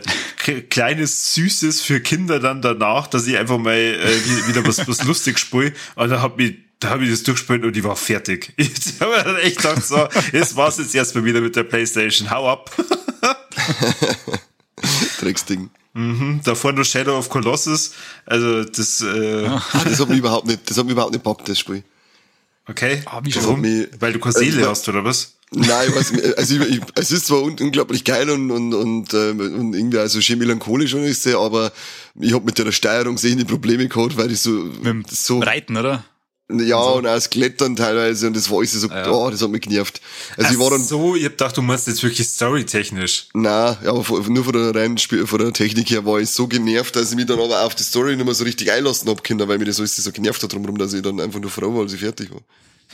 [0.71, 5.39] kleines, süßes für Kinder dann danach, dass ich einfach mal äh, wieder was, was lustig
[5.39, 5.73] spiele.
[5.97, 8.53] Und da hab ich da habe ich das durchgespielt und ich war fertig.
[8.59, 12.31] Ich habe dann echt gedacht, so, jetzt war's jetzt erstmal wieder mit der Playstation.
[12.31, 12.71] Hau ab.
[15.21, 15.71] Drecksding.
[15.97, 17.93] Mhm, davor nur Shadow of Colossus.
[18.27, 19.01] Also das.
[19.01, 21.83] Äh ah, das hat mich überhaupt nicht, das hat mich überhaupt nicht bockt, das Spiel.
[22.69, 23.03] Okay.
[23.07, 23.63] Ah, wie Warum?
[23.63, 25.33] Mich, Weil du keine Seele äh, hast oder was?
[25.53, 29.75] Nein, was, also ich, ich, es ist zwar unglaublich geil und und und, ähm, und
[29.75, 31.73] irgendwie also schön melancholisch und ist aber
[32.21, 35.77] ich habe mit der Steuerung sehende Probleme gehabt, weil ich so mit dem so Reiten,
[35.79, 36.05] oder?
[36.49, 36.99] Ja, und, so.
[36.99, 39.11] und auch das Klettern teilweise und das war alles so, ja.
[39.11, 40.01] oh, das hat mich genervt.
[40.37, 40.85] Also Ach ich war dann.
[40.85, 43.27] so, ich hab gedacht, du meinst jetzt wirklich storytechnisch.
[43.35, 46.47] Nein, ja, aber nur von der reinen Spiel, von der Technik her war ich so
[46.47, 49.25] genervt, dass ich mich dann aber auf die Story nicht mehr so richtig einlassen hab
[49.25, 51.75] können, weil mir das alles so genervt hat drumherum, dass ich dann einfach nur froh
[51.75, 52.43] war, als ich fertig war.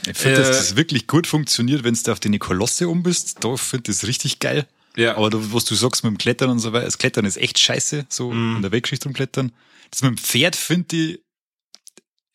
[0.07, 3.37] Ich finde, äh, dass das wirklich gut funktioniert, wenn du auf die Kolosse um bist.
[3.41, 4.67] Da finde ich das richtig geil.
[4.95, 5.15] Ja.
[5.15, 7.59] Aber du, was du sagst mit dem Klettern und so weiter, das Klettern ist echt
[7.59, 8.57] scheiße, so mm.
[8.57, 9.51] in der Wegschicht rumklettern.
[9.91, 11.19] Das mit dem Pferd finde ich,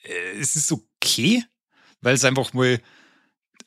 [0.03, 0.69] äh, es ist
[1.09, 1.45] okay,
[2.01, 2.81] weil es einfach mal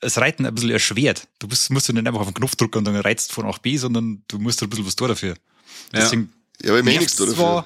[0.00, 1.28] das Reiten ein bisschen erschwert.
[1.38, 3.48] Du musst, musst du nicht einfach auf den Knopf drücken und dann reizt von A
[3.48, 5.34] nach B, sondern du musst ein bisschen was tun dafür.
[5.92, 6.32] Deswegen
[6.62, 7.64] ja, aber ich meine nichts dafür.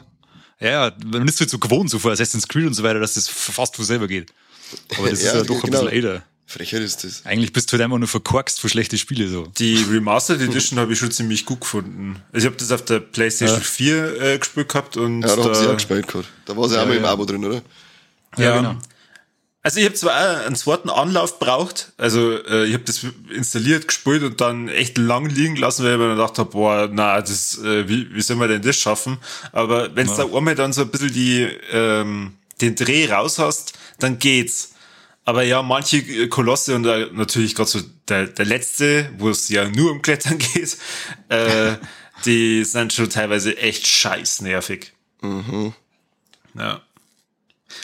[0.59, 3.29] Ja, man ist halt so gewohnt, so vor Assassin's Creed und so weiter, dass das
[3.29, 4.33] fast von selber geht.
[4.97, 5.65] Aber das ja, ist ja doch genau.
[5.65, 6.23] ein bisschen älter.
[6.49, 7.27] Frechheit ist das.
[7.27, 9.49] Eigentlich bist du halt einfach nur verkorkst für schlechte Spiele so.
[9.59, 12.23] Die Remastered Edition habe ich schon ziemlich gut gefunden.
[12.33, 13.65] Also ich habe das auf der PlayStation ja.
[13.65, 15.23] 4 äh, gespielt gehabt und.
[15.23, 16.29] Ja, da, da haben sie auch gespielt gehabt.
[16.45, 17.63] Da war sie ja, auch mal im Abo drin, oder?
[18.37, 18.79] Ja, ja genau.
[19.67, 23.05] Also ich habe zwar einen zweiten Anlauf braucht, also äh, ich habe das
[23.35, 27.21] installiert, gespielt und dann echt lang liegen lassen, weil ich mir gedacht habe, boah, na,
[27.21, 29.19] das, äh, wie, wie soll man denn das schaffen?
[29.51, 30.19] Aber wenn ja.
[30.19, 34.75] da einmal dann so ein bisschen die, ähm, den Dreh raus hast, dann geht's.
[35.25, 39.69] Aber ja, manche Kolosse und äh, natürlich gerade so der, der letzte, wo es ja
[39.69, 40.77] nur um Klettern geht,
[41.29, 41.75] äh,
[42.25, 44.93] die sind schon teilweise echt scheiß nervig.
[45.23, 45.75] Mhm.
[46.55, 46.86] Ja.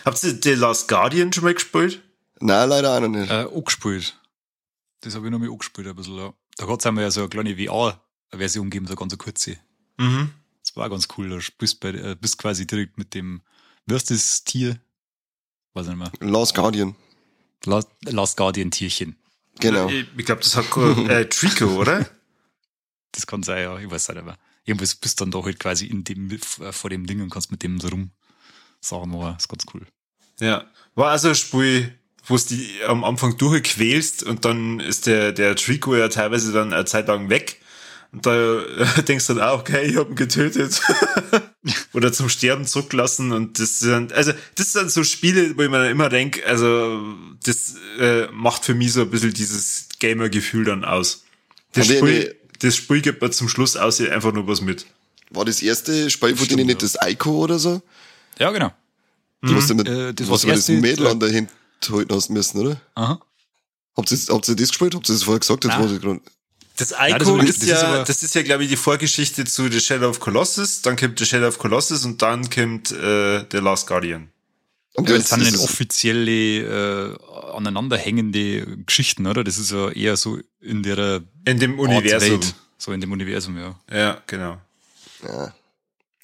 [0.04, 2.02] Habt ihr The Last Guardian schon mal gespielt?
[2.40, 3.30] Nein, leider auch noch nicht.
[3.30, 4.18] Äh, auch gespielt.
[5.00, 6.32] Das habe ich noch mal angespielt ein bisschen, ja.
[6.56, 9.58] Da hat es einmal ja so eine kleine VR-Version gegeben, so ganz eine kurze.
[9.98, 10.30] Mhm.
[10.62, 11.28] Das war ganz cool.
[11.28, 13.42] Da bist, bei, äh, bist quasi direkt mit dem,
[13.90, 14.78] heißt das Tier?
[15.74, 16.12] Weiß nicht mehr.
[16.20, 16.94] Last Guardian.
[17.64, 19.16] Last, Last Guardian Tierchen.
[19.60, 19.88] Genau.
[19.88, 22.08] Ich, ich glaube, das hat äh, Trico, oder?
[23.12, 23.78] Das kann sein, ja.
[23.78, 24.38] Ich weiß nicht mehr.
[24.64, 27.62] Irgendwas bist dann doch halt quasi in dem, äh, vor dem Ding und kannst mit
[27.62, 28.10] dem so rum
[28.82, 29.36] Sachen war.
[29.38, 29.82] Ist ganz cool.
[30.40, 30.64] Ja.
[30.94, 31.94] War also ein Spiel,
[32.26, 36.72] wo es die am Anfang durchquälst und dann ist der, der Trico ja teilweise dann
[36.72, 37.58] eine Zeit lang weg.
[38.12, 38.60] Und da
[39.08, 40.82] denkst du dann auch, okay, ich hab ihn getötet.
[41.94, 43.32] Oder zum Sterben zurücklassen.
[43.32, 47.02] Und das sind, also, das sind so Spiele, wo ich mir dann immer denke, also,
[47.44, 51.24] das äh, macht für mich so ein bisschen dieses Gamer-Gefühl dann aus.
[51.72, 54.84] Das Spiel, das Spiel gibt mir zum Schluss aus einfach nur was mit.
[55.30, 57.80] War das erste Spiel von denen nicht das Ico oder so?
[58.38, 58.72] Ja, genau.
[59.42, 61.50] Du musst mit, äh, das, was das Mädel an der Hand
[61.90, 62.80] halten hast müssen, oder?
[62.94, 63.20] Aha.
[63.96, 64.94] Habt ihr, habt ihr das gespielt?
[64.94, 65.64] Habt ihr das vorher gesagt?
[65.64, 66.20] Ich grad...
[66.76, 69.78] Das Nein, das ist, ja, ist das ist ja, glaube ich, die Vorgeschichte zu The
[69.78, 70.80] Shadow of Colossus.
[70.80, 74.30] Dann kommt The Shadow of Colossus und dann kommt äh, The Last Guardian.
[74.94, 77.18] Und ja, das sind nicht offizielle äh,
[77.54, 79.44] aneinanderhängende Geschichten, oder?
[79.44, 82.40] Das ist ja eher so in der in dem Universum.
[82.78, 83.78] So in dem Universum, ja.
[83.90, 84.58] Ja, genau.
[85.22, 85.54] Ja.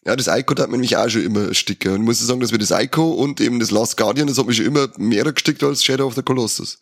[0.09, 1.93] Ja, das Ico hat mich auch schon immer sticker.
[1.93, 4.47] Und ich muss sagen, dass wir das Ico und eben das Last Guardian, das hat
[4.47, 6.79] mich schon immer mehr gestickt als Shadow of the Colossus.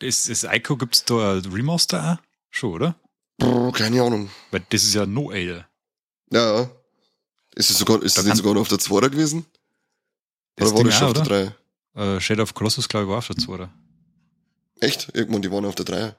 [0.00, 2.24] Das, das Ico gibt's da ein Remaster auch?
[2.50, 2.94] Schon, oder?
[3.38, 4.28] Brr, keine Ahnung.
[4.50, 5.66] Weil das ist ja no älter.
[6.30, 6.70] Ja.
[7.54, 9.46] Ist es sogar, ist das nicht sogar noch auf der 2 gewesen?
[10.60, 11.54] Oder war das schon auf der
[11.94, 12.16] 3?
[12.16, 13.66] Äh, Shadow of Colossus, glaube ich, war auf der 2
[14.80, 15.08] Echt?
[15.14, 16.14] Irgendwann, die waren auf der 3.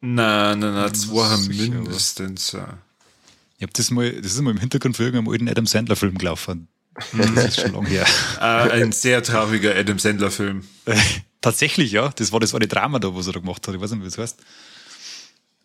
[0.00, 2.50] Nein, nein, nein, 2 haben mindestens.
[2.50, 2.78] Ja.
[3.58, 6.18] Ich hab das mal, das ist mal im Hintergrund für irgendeinen alten Adam Sandler Film
[6.18, 6.68] gelaufen.
[7.12, 8.06] Das ist schon lange her.
[8.40, 8.42] Äh,
[8.82, 10.64] ein sehr trauriger Adam Sandler Film.
[11.40, 12.10] tatsächlich, ja.
[12.16, 13.74] Das war das eine Drama da, was er da gemacht hat.
[13.74, 14.38] Ich weiß nicht, wie das heißt.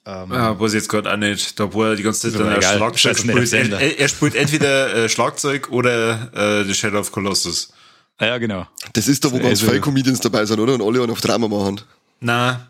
[0.03, 1.59] Ähm, ja, weiß ich jetzt gerade auch nicht.
[1.59, 2.77] Da wo er die ganze Zeit dann egal.
[2.77, 3.53] Schlagzeug spielt.
[3.53, 7.71] Er, spielt entweder äh, Schlagzeug oder äh, The Shadow of Colossus.
[8.17, 8.67] Ah, ja, genau.
[8.93, 10.73] Das ist da, wo ganz Also- viele Comedians dabei sind, oder?
[10.73, 11.81] Und alle einen auf Drama machen.
[12.19, 12.67] Na,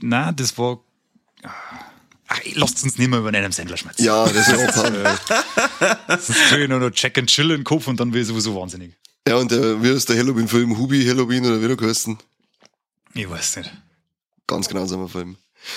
[0.00, 0.80] Na, das war.
[2.34, 4.02] Ach, lasst uns nicht mehr über einen Sendler schmerzen.
[4.04, 7.86] Ja, das ist auch Sonst kriege ich nur noch Jack and Chill in den Kopf
[7.86, 8.92] und dann will ich sowieso wahnsinnig.
[9.28, 10.76] Ja, und der, wie ist der Halloween-Film?
[10.76, 12.18] Hubi Halloween oder wie der geheißen?
[13.14, 13.72] Ich weiß nicht.
[14.46, 15.36] Ganz genau so ein Film.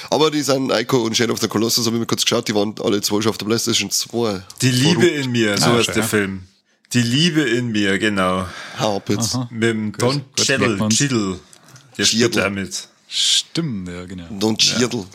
[0.09, 2.55] Aber die sind Ico und Shadow of the Colossus, habe ich mir kurz geschaut, die
[2.55, 4.43] waren alle zwei schon auf der Playstation 2.
[4.61, 6.09] Die Liebe in mir, so Ah, heißt schön, der ja.
[6.09, 6.43] Film.
[6.93, 8.47] Die Liebe in mir, genau.
[8.77, 9.37] Harpitz.
[9.49, 10.95] Mit dem Don gut, man's.
[10.95, 11.39] Cheadle.
[11.97, 12.41] Der spielt Cheadle.
[12.43, 12.87] da mit.
[13.07, 14.25] Stimmt, ja, genau.
[14.31, 15.05] Don Cheadle.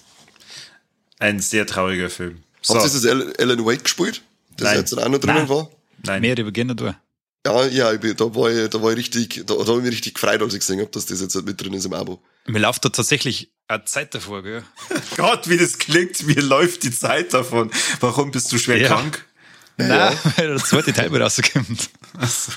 [1.22, 2.42] Ein sehr trauriger Film.
[2.60, 4.22] So, Habt ihr das Al- Alan Wake gespielt?
[4.56, 4.78] Das Nein.
[4.78, 5.48] jetzt auch noch drinnen Nein.
[5.48, 5.70] war?
[6.04, 6.20] nein.
[6.20, 7.00] Mehr über gerne da.
[7.46, 9.84] Ja, ja, ich bin, da war ich, da war ich richtig, da, da habe ich
[9.84, 11.92] mich richtig gefreut, als ich gesehen habe, dass das jetzt halt mit drin ist im
[11.92, 12.22] Abo.
[12.46, 14.62] Mir läuft da tatsächlich eine Zeit davor, gell?
[15.16, 17.70] Gott, wie das klingt, mir läuft die Zeit davon.
[18.00, 18.88] Warum bist du schwer Ja.
[18.88, 19.24] krank?
[19.76, 21.90] Nein, weil der zweite Teil wieder rauskommt.
[22.18, 22.52] Achso.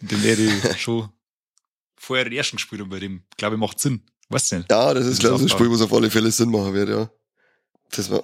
[0.00, 1.08] Den werde ich schon
[1.96, 4.02] vorher den ersten gespielt und bei dem, glaube ich, macht Sinn.
[4.28, 4.70] Weißt du nicht?
[4.70, 5.48] Ja, das ist, glaube ich, ein.
[5.48, 7.08] Spiel, was auf alle Fälle Sinn machen wird, ja.
[7.92, 8.22] Das, war,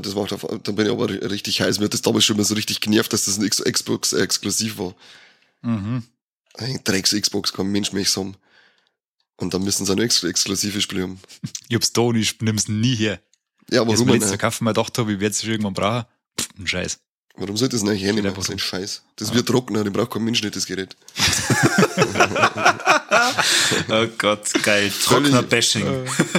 [0.00, 1.78] das macht auf, dann bin ich aber richtig heiß.
[1.78, 4.94] Mir hat das damals schon mal so richtig genervt, dass das ein Xbox exklusiv war.
[5.62, 6.04] Mhm.
[6.54, 8.36] Ein Drecks Xbox kann Mensch mich haben.
[9.36, 11.20] Und dann müssen sie ein ex exklusive Spiel haben.
[11.68, 13.20] Ich hab's da und ich nimm's nie her.
[13.70, 14.20] Ja, Ich warum mir denn?
[14.20, 16.04] letztes gekauft, mal gedacht habe, ich werde es irgendwann brauchen.
[16.38, 17.00] Pff, ein Scheiß.
[17.36, 18.26] Warum sollte das nicht hernehmen?
[18.26, 18.58] einfach So ein.
[18.58, 19.02] Scheiß.
[19.16, 20.96] Das wird trockener, den braucht kein Mensch nicht, das Gerät.
[23.88, 24.92] Oh Gott, geil.
[25.04, 25.86] Trockener Völlig, Bashing.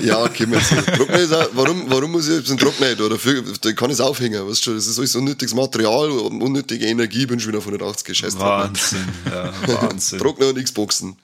[0.02, 0.60] Ja, okay, wir.
[0.96, 3.02] Trockner ist auch, warum, warum muss ich jetzt einen Trockner nicht?
[3.02, 4.74] Oder für, da kann ich es aufhängen, weißt du?
[4.74, 8.50] Das ist alles unnötiges Material, unnötige Energie, bin schon wieder von 180 Scheiß Trockner.
[8.50, 10.20] Wahnsinn, ja, Wahnsinn.
[10.20, 11.16] Trockner und Xboxen.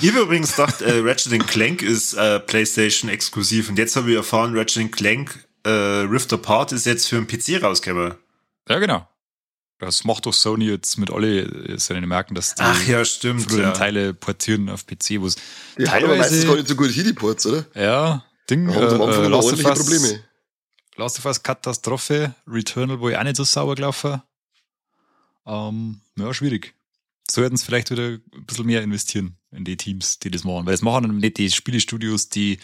[0.00, 4.16] Ich habe übrigens gedacht, äh, Ratchet Clank ist äh, PlayStation exklusiv und jetzt habe ich
[4.16, 8.14] erfahren, Ratchet Clank äh, Rift Apart ist jetzt für einen PC rausgekommen.
[8.68, 9.08] Ja, genau.
[9.78, 13.50] Das macht doch Sony jetzt mit alle seinen Marken, dass die Ach ja, stimmt.
[13.52, 13.72] Ja.
[13.72, 15.36] Teile portieren auf PC, wo es
[15.76, 17.66] Ja, aber meistens gar teilweise, nicht so gut hin, die Ports, oder?
[17.74, 20.24] ja, Ding, Da haben sie am Anfang äh, Last, of Us, Probleme.
[20.96, 24.22] Last of Us Katastrophe, Returnal, wo ich auch nicht so sauber gelaufen.
[25.46, 26.74] Ähm, ja, schwierig.
[27.30, 30.64] Sollten sie vielleicht wieder ein bisschen mehr investieren in die Teams, die das machen.
[30.64, 32.58] Weil es machen dann nicht die Spielestudios, die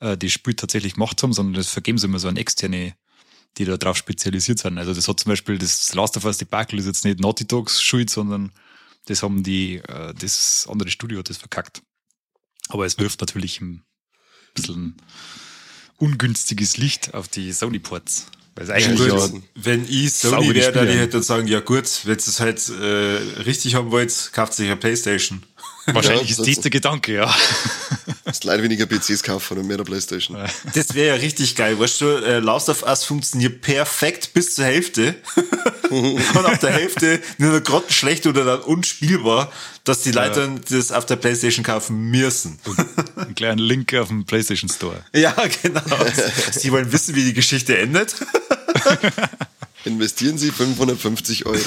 [0.00, 2.94] äh, die Spiel tatsächlich gemacht haben, sondern das vergeben sie immer so an externe,
[3.56, 4.78] die da drauf spezialisiert sind.
[4.78, 7.82] Also das hat zum Beispiel das Last of Us Debakel ist jetzt nicht Naughty Dogs
[7.82, 8.52] Schuld, sondern
[9.06, 11.82] das haben die, äh, das andere Studio hat das verkackt.
[12.68, 13.84] Aber es wirft natürlich ein
[14.54, 14.96] bisschen
[15.98, 18.26] ungünstiges Licht auf die Sony-Ports.
[18.54, 19.08] Weil es eigentlich gut.
[19.08, 19.42] ja, Ja.
[19.54, 22.68] Wenn ich Sony wäre, dann ich hätte dann sagen, ja gut, wenn ihr es halt
[22.68, 25.42] äh, richtig haben wollt, kauft sich eine Playstation.
[25.86, 27.34] Wahrscheinlich Ja, ist das der Gedanke, ja.
[28.24, 30.38] Das leider weniger PCs kaufen und mehr der Playstation.
[30.74, 31.78] Das wäre ja richtig geil.
[31.78, 35.14] Weißt du, äh, Last of Us funktioniert perfekt bis zur Hälfte.
[35.90, 39.52] und ab der Hälfte nur noch grottenschlecht oder dann unspielbar,
[39.84, 42.58] dass die Leute dann das auf der Playstation kaufen müssen.
[43.16, 45.04] Einen kleinen Link auf dem PlayStation Store.
[45.14, 45.82] ja, genau.
[46.50, 48.14] Sie wollen wissen, wie die Geschichte endet.
[49.84, 51.58] Investieren Sie 550 Euro.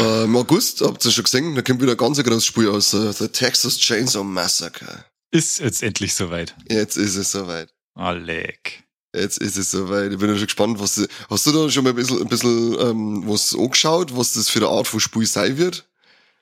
[0.00, 2.94] Äh, Im August, habt ihr schon gesehen, da kommt wieder ein ganz großes Spiel aus.
[2.94, 5.04] äh, The Texas Chainsaw Massacre.
[5.30, 6.54] Ist jetzt endlich soweit.
[6.68, 7.72] Jetzt ist es soweit.
[7.94, 8.84] Alec.
[9.14, 10.12] Jetzt ist es soweit.
[10.12, 12.28] Ich bin ja schon gespannt, was du, hast du da schon mal ein bisschen, ein
[12.28, 15.86] bisschen ähm, was angeschaut, was das für eine Art von Spiel sein wird?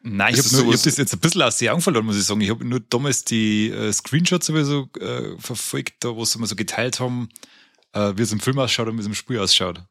[0.03, 2.17] Nein, ich Ist habe es hab das jetzt ein bisschen aus den Augen verloren, muss
[2.17, 2.41] ich sagen.
[2.41, 6.55] Ich habe nur damals die äh, Screenshots sowieso äh, verfolgt, da wo sie immer so
[6.55, 7.29] geteilt haben,
[7.93, 9.83] äh, wie es im Film ausschaut und wie es im Spiel ausschaut.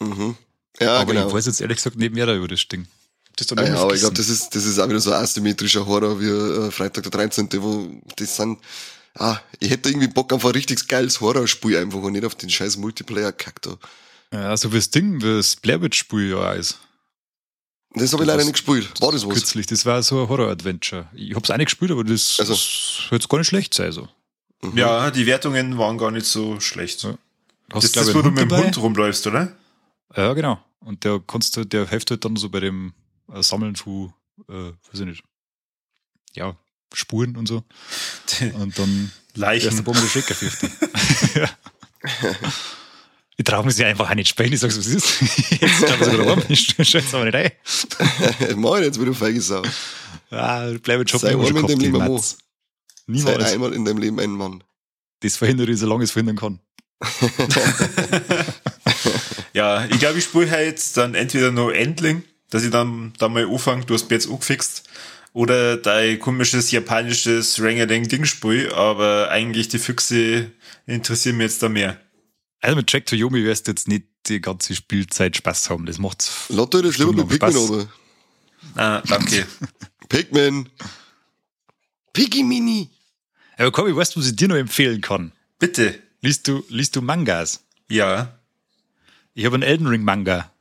[0.00, 0.36] Mhm.
[0.80, 1.28] Ja, aber genau.
[1.28, 2.86] ich weiß jetzt ehrlich gesagt nicht mehr über das Ding.
[3.36, 5.12] Das ist doch Ah, ja, aber ich glaube, das ist, das ist auch wieder so
[5.12, 8.58] ein asymmetrischer Horror wie äh, Freitag der 13., wo das sind,
[9.14, 12.50] ah, ich hätte irgendwie Bock auf ein richtig geiles Horrorspiel einfach und nicht auf den
[12.50, 13.76] scheiß Multiplayer-Kack da.
[14.32, 16.78] Ja, so wie das Ding, wie das Blair Witch Spiel ja auch ist.
[17.94, 18.88] Das habe ich Das leider nicht gespielt.
[19.02, 19.34] War das was?
[19.34, 21.08] Kürzlich, das war so ein Horror-Adventure.
[21.14, 23.92] Ich hab's auch nicht gespielt, aber das, Also- das jetzt gar nicht schlecht sein.
[23.92, 24.08] So.
[24.62, 24.78] Mhm.
[24.78, 27.02] Ja, die Wertungen waren gar nicht so schlecht.
[27.02, 27.10] Ja.
[27.12, 27.16] Du
[27.68, 28.64] Das hast, ist das, wo du mit dem dabei.
[28.64, 29.52] Hund rumläufst, oder?
[30.16, 30.58] Ja, genau.
[30.80, 32.92] Und der kannst du, der hilft halt dann so bei dem
[33.40, 34.12] Sammeln von,
[34.48, 35.24] äh, weiß ich nicht,
[36.34, 36.56] ja,
[36.94, 37.64] Spuren und so.
[38.54, 39.84] Und dann erst ein Leichen.
[39.84, 40.70] paar Mal Schrecker fürchte.
[41.40, 41.48] ja.
[43.36, 44.52] Ich traue mich ja einfach auch nicht spielen.
[44.52, 45.20] Ich sag's, was ist.
[45.50, 46.42] Jetzt glaube ich sogar warm.
[46.48, 47.52] Ich schätze aber nicht ein.
[48.56, 49.62] Mach ich jetzt wieder feige Sau.
[50.30, 52.38] Ah, bleib schon Sei immer schon einmal in gehabt, deinem die Leben Matz.
[53.06, 53.52] Sei Niemals.
[53.52, 54.62] einmal in deinem Leben ein Mann.
[55.20, 56.60] Das verhindere ich, solange ich es verhindern kann.
[59.54, 63.48] Ja, ich glaube, ich spiele halt dann entweder noch Endling, dass ich dann, dann mal
[63.48, 64.84] anfange, du hast mir jetzt angefixt.
[65.32, 70.52] oder dein komisches japanisches Rangadang-Ding-Spiel, aber eigentlich die Füchse
[70.86, 71.98] interessieren mich jetzt da mehr.
[72.60, 75.86] Also mit Jack Toyomi wirst du jetzt nicht die ganze Spielzeit Spaß haben.
[75.86, 76.44] Das macht's.
[76.50, 77.88] Lotto das lieber mit Pikmin, aber.
[78.76, 79.46] Ah, danke.
[80.10, 80.68] Pikmin.
[82.12, 82.90] Piggy Mini.
[83.56, 85.32] Aber komm, ich weiß, was ich dir noch empfehlen kann.
[85.58, 85.98] Bitte.
[86.20, 87.64] Liest du, liest du Mangas?
[87.88, 88.38] Ja.
[89.32, 90.52] Ich habe einen Elden Ring Manga.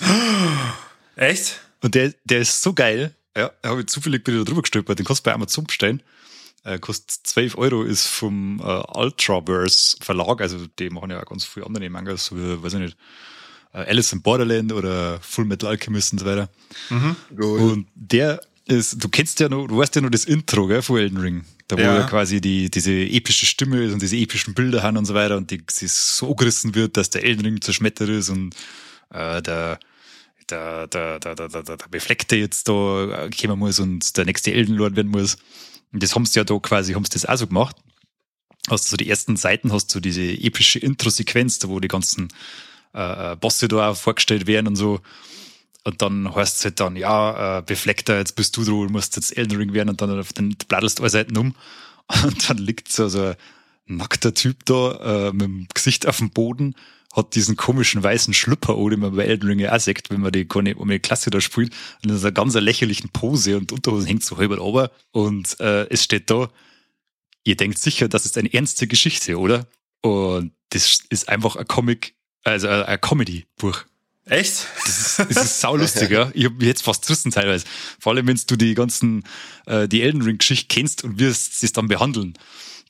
[1.16, 1.60] Echt?
[1.82, 3.14] Und der, der ist so geil.
[3.36, 4.98] Ja, da habe ich zufällig wieder drüber gestolpert.
[4.98, 6.02] Den kannst du bei Amazon bestellen.
[6.64, 10.40] Äh, kostet 12 Euro, ist vom äh, Ultraverse Verlag.
[10.40, 12.96] Also, die machen ja auch ganz viele andere Mangas, so wie, weiß ich nicht,
[13.72, 16.48] äh, Alice in Borderland oder Full Metal Alchemist und so weiter.
[16.88, 17.10] Geil.
[17.38, 20.98] Und der ist, du kennst ja noch, du weißt ja noch das Intro, gell, von
[20.98, 21.44] Elden Ring.
[21.68, 21.98] Da wo Ja.
[21.98, 25.36] ja quasi die, diese epische Stimme ist und diese epischen Bilder haben und so weiter
[25.36, 28.54] und die, sie so gerissen wird, dass der Elden Ring zerschmettert ist und
[29.10, 29.78] äh, der,
[30.50, 34.52] der, der, der, der, der, der Befleckte jetzt da äh, kommen muss und der nächste
[34.52, 35.36] Elden Lord werden muss.
[35.92, 37.76] Und das haben sie ja da quasi, haben sie das auch so gemacht.
[38.68, 42.28] Hast du so die ersten Seiten, hast du diese epische Intro-Sequenz, wo die ganzen
[42.94, 45.00] äh, äh, Bosse da auch vorgestellt werden und so.
[45.84, 49.14] Und dann heißt es halt dann, ja, äh, Befleckter, jetzt bist du dran, du musst
[49.14, 51.54] jetzt Elden Ring werden und dann den bladdelst alle Seiten um.
[52.22, 53.34] Und dann liegt so, so
[53.88, 56.76] ein nackter Typ da äh, mit dem Gesicht auf dem Boden,
[57.14, 60.32] hat diesen komischen weißen Schlüpper, den man bei Elden Ring ja auch sieht, wenn man
[60.32, 61.72] die, man die Klasse da spielt.
[62.02, 64.90] Und in einer ganz lächerlichen Pose und Unterhosen hängt so halb runter.
[65.12, 66.50] Und äh, es steht da,
[67.44, 69.66] ihr denkt sicher, das ist eine ernste Geschichte, oder?
[70.02, 73.84] Und das ist einfach ein Comic, also ein Comedy-Buch.
[74.28, 74.66] Echt?
[74.84, 76.30] Das ist, das ist saulustig, ja.
[76.34, 77.64] Ich hab mich jetzt fast zerrissen teilweise.
[78.00, 79.22] Vor allem, wenn du die ganzen,
[79.66, 82.36] äh, die Elden Ring-Geschichte kennst und wirst es dann behandeln.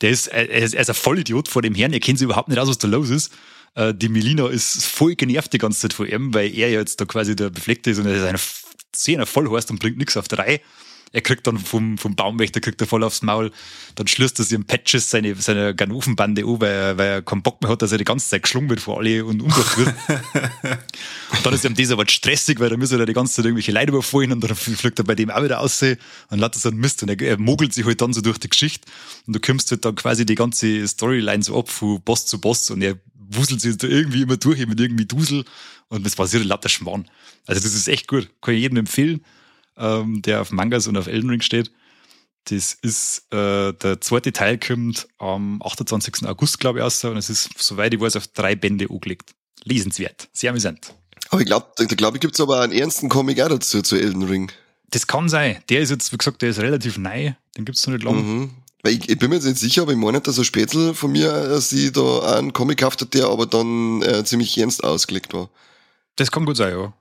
[0.01, 2.49] Der ist, er ist, er ist ein Vollidiot vor dem Herrn, er kennt sich überhaupt
[2.49, 3.33] nicht aus, was da los ist.
[3.75, 7.01] Äh, die Melina ist voll genervt die ganze Zeit von ihm, weil er ja jetzt
[7.01, 8.39] da quasi der Befleckte ist und er ist eine
[8.93, 10.61] Zehner Vollhorst und bringt nichts auf der Reihe.
[11.13, 13.53] Er kriegt dann vom, vom Baumwächter kriegt er voll aufs Maul.
[13.95, 17.43] Dann schlürst er sich im Patches seine, seine Ganovenbande an, weil er, weil er keinen
[17.43, 19.95] Bock mehr hat, dass er die ganze Zeit geschlungen wird vor alle und umgebracht wird.
[21.31, 23.73] und dann ist ihm das aber stressig, weil da müssen er die ganze Zeit irgendwelche
[23.73, 26.79] Leute überfallen und dann fliegt er bei dem auch wieder aus und lässt so einen
[26.79, 28.87] Mist und er, er mogelt sich halt dann so durch die Geschichte
[29.27, 32.69] und du kommst halt dann quasi die ganze Storyline so ab von Boss zu Boss
[32.71, 32.99] und er
[33.29, 35.45] wuselt sich da irgendwie immer durch mit irgendwie Dusel
[35.89, 37.09] und das passiert lauter Schmarrn.
[37.47, 38.31] Also das ist echt gut.
[38.41, 39.25] Kann ich jedem empfehlen,
[39.77, 41.71] ähm, der auf Mangas und auf Elden Ring steht.
[42.45, 46.27] Das ist, äh, der zweite Teil kommt am 28.
[46.27, 49.35] August, glaube ich, aus und es ist, soweit ich weiß, auf drei Bände angelegt.
[49.65, 50.29] Lesenswert.
[50.33, 50.95] Sehr amüsant.
[51.31, 54.23] Aber ich glaube, da glaube ich, gibt's aber einen ernsten Comic auch dazu, zu Elden
[54.23, 54.53] Ring.
[54.91, 55.57] Das kann sein.
[55.69, 57.33] Der ist jetzt, wie gesagt, der ist relativ neu.
[57.57, 58.23] Den gibt's noch nicht lange.
[58.23, 58.51] Mhm.
[58.87, 61.11] Weil ich, ich bin mir jetzt nicht sicher, aber ich meine, dass ein Spätzl von
[61.11, 65.35] mir, äh, sie da einen Comic gekauft hat, der aber dann äh, ziemlich ernst ausgelegt
[65.35, 65.51] war.
[66.15, 66.93] Das kann gut sein, ja.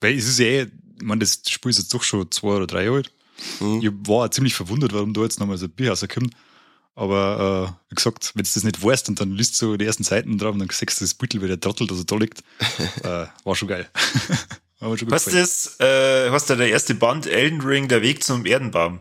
[0.00, 2.66] Weil es ist ja eh, ich meine, das Spiel ist jetzt doch schon zwei oder
[2.66, 3.12] drei Jahre alt.
[3.60, 3.82] Mhm.
[3.82, 6.32] Ich war ziemlich verwundert, warum da jetzt nochmal so ein Bier rauskommt.
[6.94, 10.02] Aber äh, wie gesagt, wenn du das nicht weißt und dann liest du die ersten
[10.02, 12.40] Seiten drauf und dann siehst du das Büttel, wie der Trottel da so da liegt,
[13.02, 13.86] äh, war schon geil.
[14.80, 18.24] war schon gut Was das, äh, was da der erste Band Elden Ring, der Weg
[18.24, 19.00] zum Erdenbaum?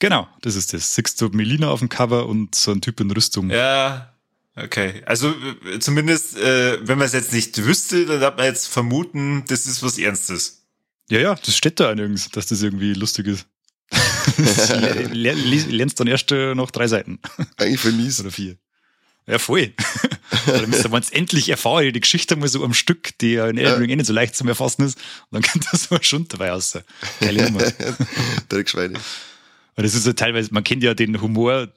[0.00, 0.94] Genau, das ist das.
[0.94, 3.50] Siehst du Melina auf dem Cover und so ein Typ in Rüstung.
[3.50, 4.14] Ja,
[4.56, 5.02] okay.
[5.06, 5.34] Also
[5.72, 9.66] äh, zumindest, äh, wenn man es jetzt nicht wüsste, dann darf man jetzt vermuten, das
[9.66, 10.66] ist was Ernstes.
[11.10, 13.46] Ja, ja, das steht da nirgends, dass das irgendwie lustig ist.
[15.12, 17.18] lernst dann erst äh, nach drei Seiten
[17.56, 18.20] Eigentlich voll mies.
[18.20, 18.56] oder vier.
[19.26, 19.72] Ja, voll.
[20.46, 23.58] Oder müsste man es endlich erfahren, die Geschichte mal so am Stück, die ja in
[23.58, 24.96] Elden Ring eh nicht so leicht zum Erfassen ist,
[25.28, 26.78] und dann könnte das ein Schund dabei aus.
[27.20, 27.70] Geile Nummer.
[28.50, 28.70] Direkt
[29.76, 31.68] Weil das ist ja teilweise, man kennt ja den Humor,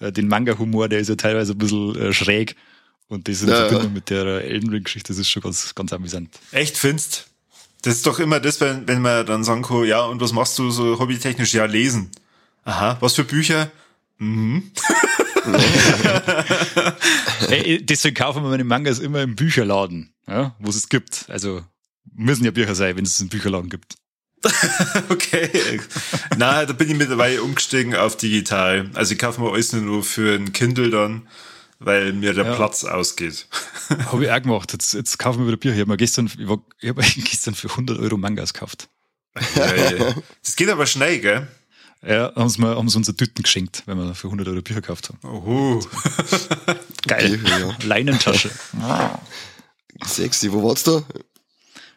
[0.00, 2.56] äh, den Manga-Humor, der ist ja teilweise ein bisschen äh, schräg.
[3.08, 3.92] Und das in Ja, Verbindung ja.
[3.94, 6.38] mit der äh, Elden Ring-Geschichte, das ist schon ganz, ganz amüsant.
[6.52, 7.26] Echt findest?
[7.82, 10.58] Das ist doch immer das, wenn, wenn man dann sagen kann, ja, und was machst
[10.58, 11.54] du so hobbytechnisch?
[11.54, 12.10] Ja, lesen.
[12.64, 13.70] Aha, was für Bücher?
[14.18, 14.70] Mhm.
[17.48, 21.24] Ey, deswegen kaufen wir meine Mangas immer im Bücherladen, ja, wo es es gibt.
[21.28, 21.62] Also
[22.14, 23.94] müssen ja Bücher sein, wenn es einen Bücherladen gibt.
[25.08, 25.80] Okay.
[26.36, 28.90] Na, da bin ich mittlerweile umgestiegen auf digital.
[28.94, 31.28] Also ich kaufe mir alles nur für ein Kindle dann,
[31.78, 32.54] weil mir der Ja.
[32.54, 33.46] Platz ausgeht.
[34.06, 34.72] Habe ich auch gemacht.
[34.72, 35.74] Jetzt, jetzt kaufen wir wieder Bücher.
[35.74, 38.88] Ich habe mir gestern, ich, war, ich habe gestern für 100 Euro Mangas gekauft.
[40.42, 41.46] Das geht aber schnell, gell?
[42.06, 44.80] Ja, haben sie, mir, haben sie uns Tüten geschenkt, wenn wir für 100 Euro Bücher
[44.80, 45.18] gekauft haben.
[45.28, 45.86] Oho.
[47.06, 47.36] Geil.
[47.38, 47.76] Bücher, ja.
[47.84, 48.50] Leinentasche.
[50.06, 50.50] Sexy.
[50.50, 51.02] Wo war's da?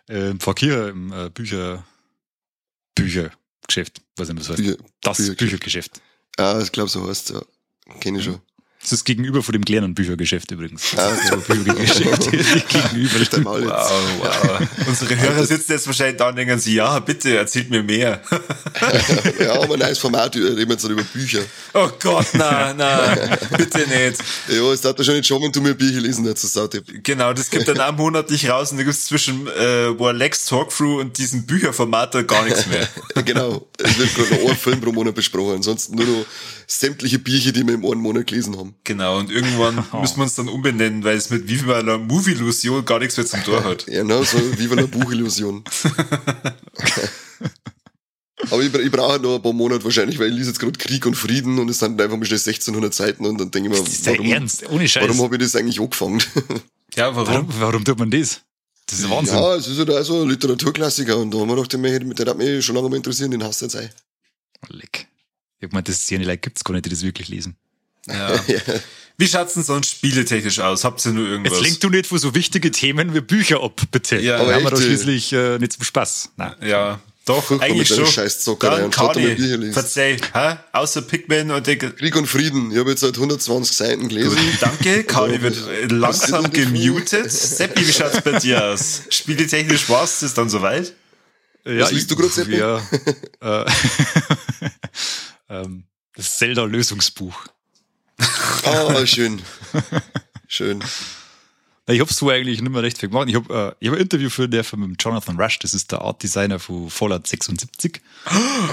[0.10, 1.84] äh, Im Fakir, im äh, Bücher,
[2.96, 4.02] Büchergeschäft.
[4.18, 4.58] Was das heißt.
[4.58, 4.78] Bücher.
[5.02, 5.39] Das Büchergeschäft.
[5.39, 6.02] Büchergeschäft.
[6.38, 7.41] Ah, ich glaube, so heißt ja.
[8.00, 8.39] Kenne ich schon.
[8.84, 10.94] Das ist gegenüber von dem kleinen Büchergeschäft übrigens.
[10.98, 11.30] Ah, okay.
[11.32, 13.46] Das Büchergeschäft gegenüber.
[13.46, 14.88] Wow, wow.
[14.88, 18.22] Unsere Hörer sitzen jetzt wahrscheinlich da und denken sich, ja, bitte, erzählt mir mehr.
[19.40, 21.40] ja, aber ein neues Format, reden wir jetzt über Bücher.
[21.74, 24.22] Oh Gott, nein, nein, bitte nicht.
[24.50, 26.70] Ja, es dauert wahrscheinlich schon, wenn du mir Bücher lesen hättest, das.
[27.04, 31.00] Genau, das gibt dann auch monatlich raus und da gibt es zwischen äh, Warlex Talkthrough
[31.00, 32.88] und diesem Bücherformat da gar nichts mehr.
[33.26, 36.26] genau, es wird gerade ein Film pro Monat besprochen, ansonsten nur noch
[36.68, 38.72] sämtliche Bücher, die wir im einen Monat gelesen haben.
[38.84, 40.01] Genau, und irgendwann oh.
[40.01, 43.43] müssen wir uns dann umbenennen, weil es mit Viva la Movie-Illusion gar nichts mehr zum
[43.43, 43.88] Tor hat.
[43.88, 45.63] ja, genau, so Viva la Buchillusion.
[48.51, 51.05] Aber ich, ich brauche noch ein paar Monate wahrscheinlich, weil ich lese jetzt gerade Krieg
[51.05, 53.86] und Frieden und es sind einfach mal schnell 1600 Seiten und dann denke ich mir,
[54.05, 54.69] warum, Ernst?
[54.69, 55.07] Ohne Scheiß.
[55.07, 56.21] warum habe ich das eigentlich angefangen?
[56.95, 57.28] Ja, warum?
[57.28, 57.47] warum?
[57.57, 58.41] Warum tut man das?
[58.86, 59.36] Das ist Wahnsinn.
[59.36, 61.74] Ja, es ist ja halt so ein Literaturklassiker und da haben wir gedacht,
[62.19, 63.89] der hat mich schon lange mal interessieren, den hast du jetzt ein.
[64.67, 65.07] Leck.
[65.59, 67.55] Ich meine, das Szene Leute gibt's gar nicht, die das wirklich lesen.
[68.08, 68.36] Ja.
[68.47, 68.60] ja.
[69.18, 70.84] Wie schaut's denn sonst spieletechnisch aus?
[70.84, 71.54] Habt ihr nur irgendwas?
[71.54, 74.20] Jetzt lenkt du nicht für so wichtige Themen wie Bücher ab, bitte.
[74.20, 76.32] Ja, aber haben wir da schließlich äh, nicht zum Spaß.
[76.36, 76.56] Nein.
[76.62, 78.06] Ja, doch, Furchtbar eigentlich schon.
[78.06, 80.58] Scheiß Dann Kani, verzeih, hä?
[80.74, 82.72] außer Pikmin und der Krieg und Frieden.
[82.72, 84.36] Ich habe jetzt seit 120 Seiten gelesen.
[84.36, 87.32] Gut, danke, Kani wird langsam gemutet.
[87.32, 89.04] Seppi, wie schaut's bei dir aus?
[89.10, 90.93] Spieletechnisch war's es dann soweit?
[91.66, 92.58] Ja, Was liest du gerade, Seppi?
[92.58, 92.82] Ja,
[93.66, 93.72] äh,
[95.49, 95.86] ähm,
[96.16, 97.45] das Zelda-Lösungsbuch.
[98.65, 99.41] Ah, schön.
[100.47, 100.84] Schön.
[101.88, 103.28] Ich habe so eigentlich nicht mehr recht viel gemacht.
[103.28, 106.24] Ich habe äh, hab ein Interview für der von Jonathan Rush, das ist der Art
[106.24, 108.01] Designer von Fallout 76.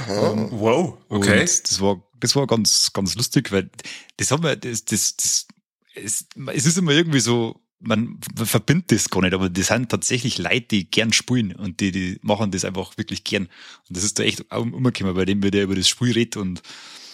[0.08, 1.40] ähm, wow, okay.
[1.40, 3.68] das war, das war ganz, ganz lustig, weil
[4.16, 5.46] das haben wir, das, das, das,
[5.94, 10.38] es, es ist immer irgendwie so, man verbindet das gar nicht, aber das sind tatsächlich
[10.38, 13.44] Leute, die gern spielen und die, die machen das einfach wirklich gern.
[13.88, 16.36] Und das ist da echt auch umgekommen, bei dem, wie der über das Spiel redet
[16.36, 16.62] und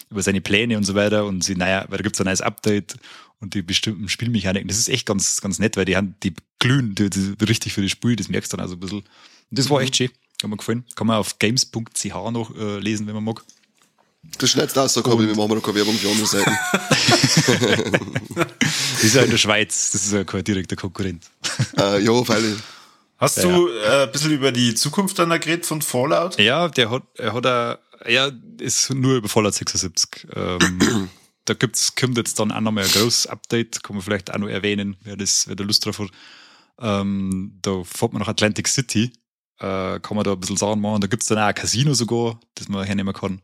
[0.09, 2.95] über seine Pläne und so weiter und sie, naja, weil da gibt's ein neues Update
[3.39, 4.67] und die bestimmten Spielmechaniken.
[4.67, 7.81] Das ist echt ganz, ganz nett, weil die haben, die glühen die, die, richtig für
[7.81, 8.99] das Spiel, das merkst du dann also ein bisschen.
[8.99, 9.85] Und das war mhm.
[9.85, 10.09] echt schön.
[10.41, 10.85] Hat mir gefallen.
[10.95, 13.43] Kann man auf games.ch noch äh, lesen, wenn man mag.
[14.39, 16.51] Das schneidest aus, so Kobi, wir machen noch keine Werbung für andere Seiten.
[18.35, 21.25] das ist ja in der Schweiz, das ist ja kein direkter Konkurrent.
[21.77, 22.57] Äh, ja, freilich.
[23.17, 26.39] Hast ja, du äh, ein bisschen über die Zukunft dann geredet von Fallout?
[26.39, 30.27] Ja, der hat, er hat er, ja, ist nur über Fallout 76.
[30.35, 31.09] Ähm,
[31.45, 34.47] da gibt's, kommt jetzt dann auch nochmal ein großes Update, kann man vielleicht auch noch
[34.47, 36.09] erwähnen, wer das, wer da Lust drauf hat.
[36.79, 39.11] Ähm, da fährt man nach Atlantic City,
[39.59, 41.01] äh, kann man da ein bisschen Sachen machen.
[41.01, 43.41] Da gibt's dann auch ein Casino sogar, das man hernehmen kann.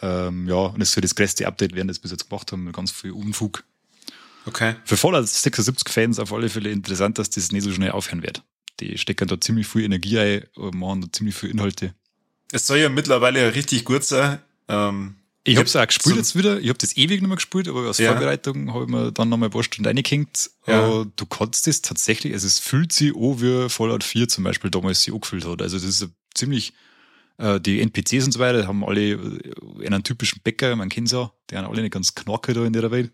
[0.00, 2.74] Ähm, ja, und das soll das größte Update werden, das bis jetzt gemacht haben, mit
[2.74, 3.64] ganz viel Unfug.
[4.46, 4.76] Okay.
[4.84, 8.42] Für Fallout 76-Fans auf alle Fälle interessant, dass das nicht so schnell aufhören wird.
[8.80, 11.94] Die stecken da ziemlich viel Energie ein, machen da ziemlich viel Inhalte.
[12.54, 14.38] Es soll ja mittlerweile richtig gut sein.
[14.68, 16.60] Ähm, ich habe es auch gespielt jetzt wieder.
[16.60, 18.12] Ich habe das ewig nicht mehr gespielt, aber als ja.
[18.12, 20.50] Vorbereitung habe ich mir dann nochmal ein paar Stunden reingehängt.
[20.68, 21.04] Ja.
[21.04, 25.02] du kannst das tatsächlich, also es fühlt sich an, wie Fallout 4 zum Beispiel damals
[25.02, 25.62] sich angefühlt hat.
[25.62, 26.74] Also das ist ziemlich,
[27.38, 31.12] äh, die NPCs und so weiter haben alle äh, einen typischen Bäcker, man kennt es
[31.12, 33.10] ja, die haben alle nicht ganz knacke da in der Welt.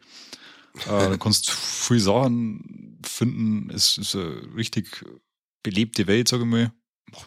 [0.87, 3.71] Äh, du kannst viel Sachen finden.
[3.71, 5.03] Es ist eine richtig
[5.63, 6.73] belebte Welt, sage ich mal.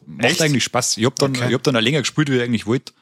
[0.06, 0.42] Macht Echt?
[0.42, 0.98] eigentlich Spaß.
[0.98, 1.48] Ich habe dann, okay.
[1.48, 2.94] ich hab dann auch länger gespielt, wie ich eigentlich wollte.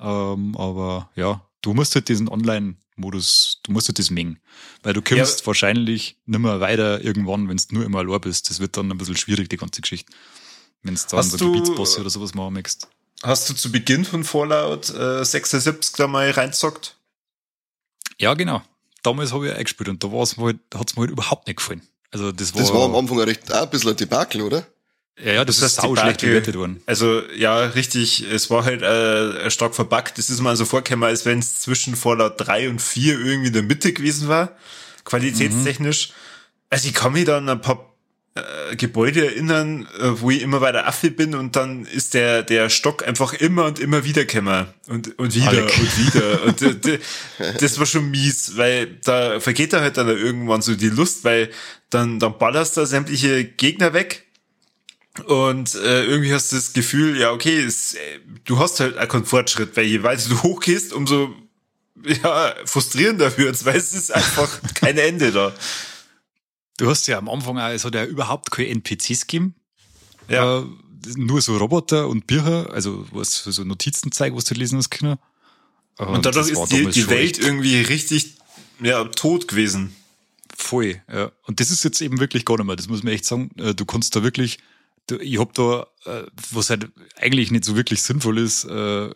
[0.00, 4.40] Ähm, aber ja, du musst halt diesen Online-Modus, du musst halt das mengen.
[4.82, 5.46] Weil du kommst ja.
[5.46, 8.50] wahrscheinlich nimmer weiter irgendwann, wenn du nur immer allein bist.
[8.50, 10.12] Das wird dann ein bisschen schwierig, die ganze Geschichte.
[10.82, 12.88] Wenn du dann so Gebietsbosse oder sowas machen möchtest.
[13.22, 16.96] Hast du zu Beginn von Fallout äh, 76 da mal reinzockt?
[18.18, 18.62] Ja, genau.
[19.02, 21.82] Damals habe ich eingespielt und da halt, hat's mir halt überhaupt nicht gefallen.
[22.10, 24.66] Also das war, das war am Anfang recht, auch ein bisschen ein Debakel, oder?
[25.18, 26.82] Ja, ja, das, ist sau schlecht bewertet worden.
[26.86, 30.16] Also ja, richtig, es war halt äh, stark verbuggt.
[30.16, 33.52] Das ist mal so vorgekommen, als wenn es zwischen Fallout 3 und 4 irgendwie in
[33.52, 34.56] der Mitte gewesen war,
[35.04, 36.08] qualitätstechnisch.
[36.08, 36.14] Mhm.
[36.70, 37.92] Also ich kann mich da an ein paar
[38.34, 42.70] äh, Gebäude erinnern, äh, wo ich immer weiter Affe bin und dann ist der der
[42.70, 45.78] Stock einfach immer und immer wieder gekommen und und wieder Alec.
[45.78, 46.98] und wieder und äh,
[47.60, 51.50] das war schon mies, weil da vergeht da halt dann irgendwann so die Lust, weil
[51.90, 54.24] dann dann ballerst da sämtliche Gegner weg
[55.26, 59.24] und äh, irgendwie hast du das Gefühl, ja, okay, es, äh, du hast halt einen
[59.24, 61.34] Fortschritt, weil je weiter du hochgehst, umso
[62.22, 65.54] ja, frustrierender wird's, weil es ist einfach kein Ende da.
[66.78, 69.54] Du hast ja am Anfang auch, es hat ja überhaupt keine NPCs gegeben.
[70.28, 70.60] Ja.
[70.60, 70.64] Äh,
[71.16, 74.90] nur so Roboter und Bücher, also was für so Notizen zeigen, was du lesen hast
[74.90, 75.18] können.
[75.98, 78.36] Und, und dadurch ist die, die Welt irgendwie richtig
[78.80, 79.94] ja, tot gewesen.
[80.56, 81.32] Voll, ja.
[81.42, 82.76] Und das ist jetzt eben wirklich gar nicht mehr.
[82.76, 83.50] Das muss man echt sagen.
[83.58, 84.58] Äh, du kannst da wirklich
[85.10, 89.10] ich hab da, äh, was halt eigentlich nicht so wirklich sinnvoll ist, äh,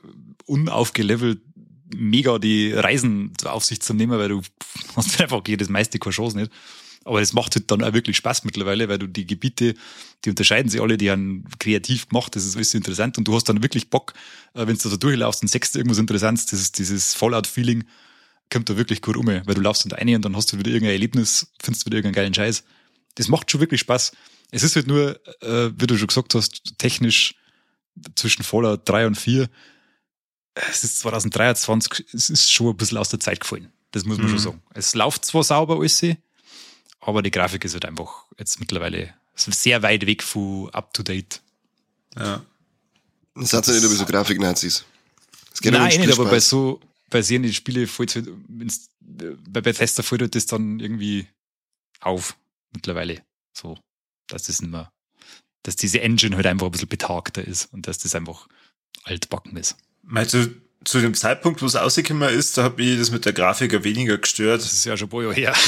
[0.46, 1.40] unaufgelevelt
[1.94, 4.42] mega die Reisen auf sich zu nehmen, weil du
[4.96, 6.52] hast einfach jedes meiste keine Chance nicht.
[7.04, 9.74] Aber es macht halt dann auch wirklich Spaß mittlerweile, weil du die Gebiete,
[10.24, 13.44] die unterscheiden sich alle, die haben kreativ gemacht, das ist alles interessant und du hast
[13.44, 14.12] dann wirklich Bock,
[14.54, 17.84] äh, wenn du da durchlaufst und sechst irgendwas Interessantes, das ist dieses Fallout-Feeling,
[18.50, 20.70] kommt da wirklich gut um, weil du laufst unter eine und dann hast du wieder
[20.70, 22.64] irgendein Erlebnis, findest wieder irgendeinen geilen Scheiß.
[23.14, 24.12] Das macht schon wirklich Spaß.
[24.50, 27.34] Es ist halt nur, äh, wie du schon gesagt hast, technisch
[28.14, 29.48] zwischen Fallout 3 und 4,
[30.54, 33.72] es ist 2023, es ist schon ein bisschen aus der Zeit gefallen.
[33.92, 34.30] Das muss man mhm.
[34.30, 34.62] schon sagen.
[34.74, 36.02] Es läuft zwar sauber alles,
[37.00, 41.42] aber die Grafik ist halt einfach jetzt mittlerweile sehr weit weg von up to date.
[42.16, 42.44] Ja.
[43.34, 44.84] Das hat ja nicht über so Grafik-Nazis.
[45.62, 46.80] Nein, um nicht, aber bei so,
[47.10, 51.26] bei sehr die Spiele fällt halt, wenn's, bei Bethesda fällt halt das dann irgendwie
[52.00, 52.36] auf,
[52.72, 53.22] mittlerweile.
[53.52, 53.78] So,
[54.28, 54.92] dass das nicht mehr,
[55.62, 58.48] dass diese Engine halt einfach ein bisschen betagter ist und dass das einfach
[59.04, 59.76] altbacken ist.
[60.02, 60.54] Meinst du,
[60.84, 64.18] zu dem Zeitpunkt, wo es rausgekommen ist, da habe ich das mit der Grafik weniger
[64.18, 64.62] gestört.
[64.62, 65.54] Das ist ja schon ein paar Jahre her.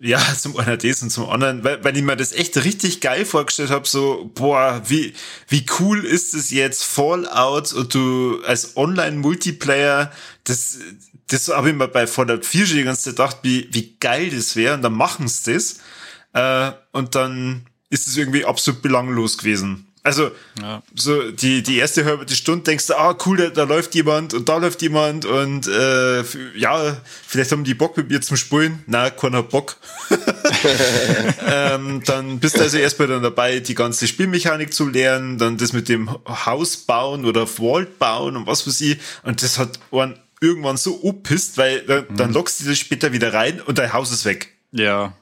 [0.00, 3.24] Ja, zum einen das und zum anderen, weil, weil ich mir das echt richtig geil
[3.24, 5.12] vorgestellt habe, so, boah, wie,
[5.48, 10.12] wie cool ist es jetzt, Fallout und du als Online-Multiplayer,
[10.44, 10.78] das,
[11.26, 14.30] das habe ich mir bei Fallout 4 schon die ganze Zeit gedacht, wie, wie geil
[14.30, 15.78] das wäre und dann machen sie das.
[16.38, 19.86] Äh, und dann ist es irgendwie absolut belanglos gewesen.
[20.04, 20.30] Also,
[20.62, 20.82] ja.
[20.94, 24.48] so die, die erste halbe Stunde denkst du, ah, cool, da, da, läuft jemand und
[24.48, 26.22] da läuft jemand und äh,
[26.56, 28.82] ja, vielleicht haben die Bock mit mir zum Spulen.
[28.86, 29.76] Na, keiner Bock.
[31.46, 35.72] ähm, dann bist du also erstmal dann dabei, die ganze Spielmechanik zu lernen, dann das
[35.72, 38.98] mit dem Haus bauen oder Vault bauen und was weiß ich.
[39.24, 42.16] Und das hat einen irgendwann so uppisst, weil dann, mhm.
[42.16, 44.54] dann lockst du das später wieder rein und dein Haus ist weg.
[44.72, 45.12] Ja.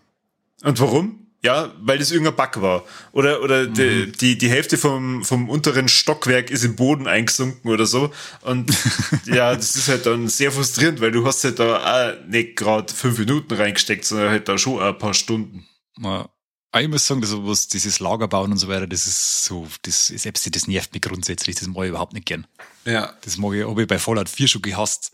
[0.66, 1.26] Und warum?
[1.42, 2.84] Ja, weil das irgendein Bug war.
[3.12, 3.74] Oder, oder mhm.
[3.74, 8.10] die, die, die Hälfte vom, vom unteren Stockwerk ist im Boden eingesunken oder so.
[8.42, 8.72] Und
[9.26, 12.92] ja, das ist halt dann sehr frustrierend, weil du hast halt da auch nicht gerade
[12.92, 15.66] fünf Minuten reingesteckt, sondern halt da schon ein paar Stunden.
[16.00, 16.28] Ja.
[16.76, 20.08] Ich muss sagen, dass was dieses Lager bauen und so weiter, das ist so, das
[20.08, 22.46] selbst das nervt mich grundsätzlich, das mag ich überhaupt nicht gern.
[22.84, 23.14] Ja.
[23.22, 25.12] Das mag ich, habe ich bei Fallout 4 schon gehasst.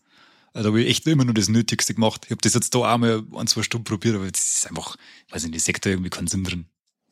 [0.55, 2.23] Also, da habe ich echt immer nur das Nötigste gemacht.
[2.27, 4.97] Ich habe das jetzt da auch mal ein, zwei Stunden probiert, aber das ist einfach,
[5.31, 6.67] weiß nicht, die Sektor irgendwie keinen Sinn drin.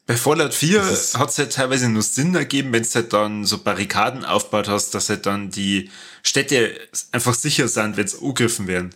[0.07, 3.59] Bei Fallout 4 hat es halt teilweise nur Sinn ergeben, wenn du halt dann so
[3.59, 5.89] Barrikaden aufgebaut hast, dass halt dann die
[6.23, 6.75] Städte
[7.13, 8.91] einfach sicher sind, wenn es angegriffen werden.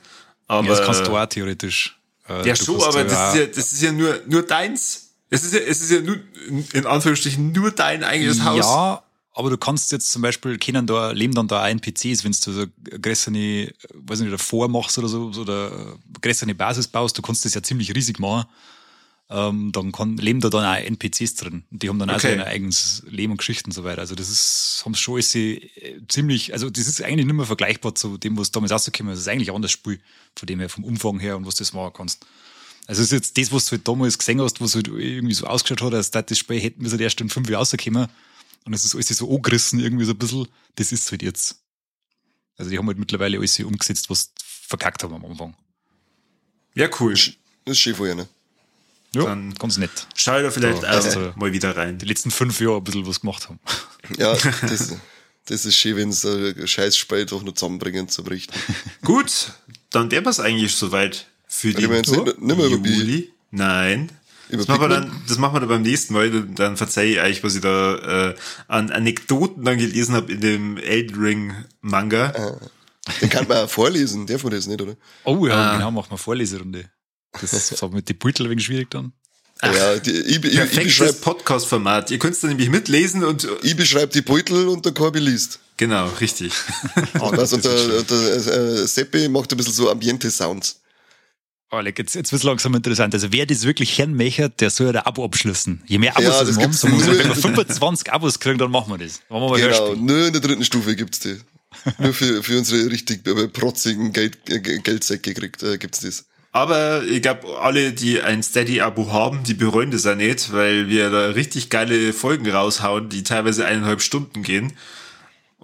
[0.49, 1.97] Aber, ja, das kannst du auch theoretisch.
[2.29, 5.11] Äh, ja, schon, aber das, ist ja, das ist ja nur, nur deins.
[5.31, 6.19] Es ist ja, es ist ja nur,
[6.73, 8.59] in Anführungsstrichen, nur dein eigenes Haus.
[8.59, 9.05] Ja,
[9.37, 12.53] aber du kannst jetzt zum Beispiel, kennen da, leben dann da ein NPCs, wenn du
[12.53, 12.67] so
[13.03, 17.63] größere, weiß nicht, davor machst oder so, oder größere Basis baust, du kannst das ja
[17.63, 18.49] ziemlich riesig machen.
[19.31, 21.65] Ähm, dann kann, leben da dann auch NPCs drin.
[21.71, 22.17] Und die haben dann okay.
[22.17, 24.03] auch so ein eigenes Leben und Geschichten und so weiter.
[24.03, 25.63] Also das ist, haben schon alles äh,
[26.09, 29.21] ziemlich, also das ist eigentlich nicht mehr vergleichbar zu dem, was damals rausgekommen ist.
[29.21, 29.99] Das ist eigentlich ein anderes Spiel,
[30.37, 32.25] von dem her, vom Umfang her und was du das machen kannst.
[32.87, 35.47] Also es ist jetzt das, was du halt damals gesehen hast, was halt irgendwie so
[35.47, 38.09] ausgeschaut hat, als das Spiel hätten wir halt erst in fünf Jahren rausgekommen
[38.65, 40.49] und es ist alles so angerissen irgendwie so ein bisschen.
[40.77, 41.57] Das ist halt jetzt.
[42.57, 45.57] Also die haben halt mittlerweile alles umgesetzt, was verkackt haben am Anfang.
[46.75, 47.15] Ja, cool.
[47.15, 47.33] Das
[47.73, 48.29] ist schön von ihnen.
[49.15, 50.09] Ja, Dann ganz nett.
[50.17, 51.99] Schau da vielleicht so, also mal wieder rein.
[51.99, 53.61] Die letzten fünf Jahre ein bisschen was gemacht haben.
[54.19, 54.93] Ja, das,
[55.47, 58.53] das ist schön, wenn sie ein Scheißspiel doch noch zusammenbringen zu berichten.
[59.03, 59.53] Gut,
[59.89, 63.33] dann wäre es eigentlich soweit für die Juli.
[63.51, 64.13] Nein,
[64.51, 66.31] das machen, wir dann, das machen wir dann beim nächsten Mal.
[66.31, 68.35] Dann verzeihe ich euch, was ich da äh,
[68.69, 72.33] an Anekdoten dann gelesen habe in dem Elden Ring Manga.
[72.37, 74.97] Ah, den kann man vorlesen, darf man das nicht, oder?
[75.25, 75.77] Oh ja, ah.
[75.77, 76.91] genau, machen wir Vorleserunde.
[77.41, 79.13] Das ist so mit den Beutel wegen schwierig dann.
[79.61, 82.11] Ach, ja, die, ich, ich, perfektes Podcast-Format.
[82.11, 83.49] Ihr könnt es dann nämlich mitlesen und.
[83.63, 85.61] Ich beschreibe die Beutel und der Korbi liest.
[85.77, 86.53] Genau, richtig.
[87.21, 90.81] und, und der, der äh, Seppi macht ein bisschen so Ambiente-Sounds.
[91.77, 93.15] Alec, jetzt, jetzt wird es langsam interessant.
[93.15, 95.83] Also wer das wirklich hinmechert, der soll ja ein Abo abschließen.
[95.87, 98.99] Je mehr Abos ja, das haben, so wenn wir 25 Abos kriegen, dann machen wir
[98.99, 99.21] das.
[99.29, 101.39] Machen wir genau, nur in der dritten Stufe gibt's die.
[101.99, 106.27] nur für, für unsere richtig äh, protzigen Geld, äh, Geldsäcke kriegt, äh, gibt's das.
[106.53, 111.11] Aber ich glaube, alle, die ein Steady-Abo haben, die bereuen das ja nicht, weil wir
[111.11, 114.73] da richtig geile Folgen raushauen, die teilweise eineinhalb Stunden gehen.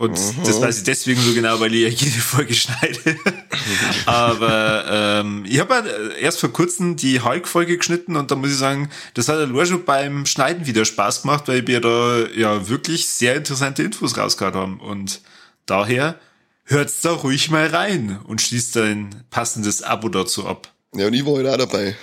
[0.01, 0.45] Und mhm.
[0.47, 3.19] das weiß ich deswegen so genau, weil ich ja jede Folge schneide.
[4.07, 8.57] Aber ähm, ich habe äh, erst vor kurzem die Hulk-Folge geschnitten und da muss ich
[8.57, 13.09] sagen, das hat ja schon beim Schneiden wieder Spaß gemacht, weil wir da ja wirklich
[13.09, 14.81] sehr interessante Infos rausgehauen haben.
[14.81, 15.21] Und
[15.67, 16.19] daher
[16.65, 20.73] hört's da ruhig mal rein und schließt ein passendes Abo dazu ab.
[20.95, 21.95] Ja, und ich war heute auch dabei.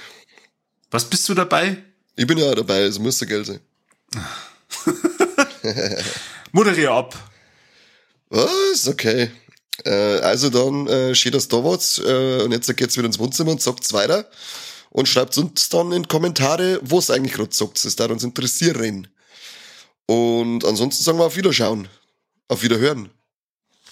[0.91, 1.77] Was bist du dabei?
[2.15, 3.59] Ich bin ja auch dabei, es müsste Geld sein.
[6.51, 7.15] Moderier ab.
[8.29, 8.87] Was?
[8.87, 9.31] Okay.
[9.85, 13.51] Äh, also dann äh, steht das da was äh, und jetzt geht's wieder ins Wohnzimmer
[13.51, 14.25] und sagt's weiter
[14.89, 17.83] und schreibt uns dann in Kommentare, was eigentlich gerade sagt.
[17.85, 19.07] Das darf uns interessieren.
[20.07, 21.87] Und ansonsten sagen wir auf Wiederschauen.
[22.47, 23.09] Auf Wiederhören.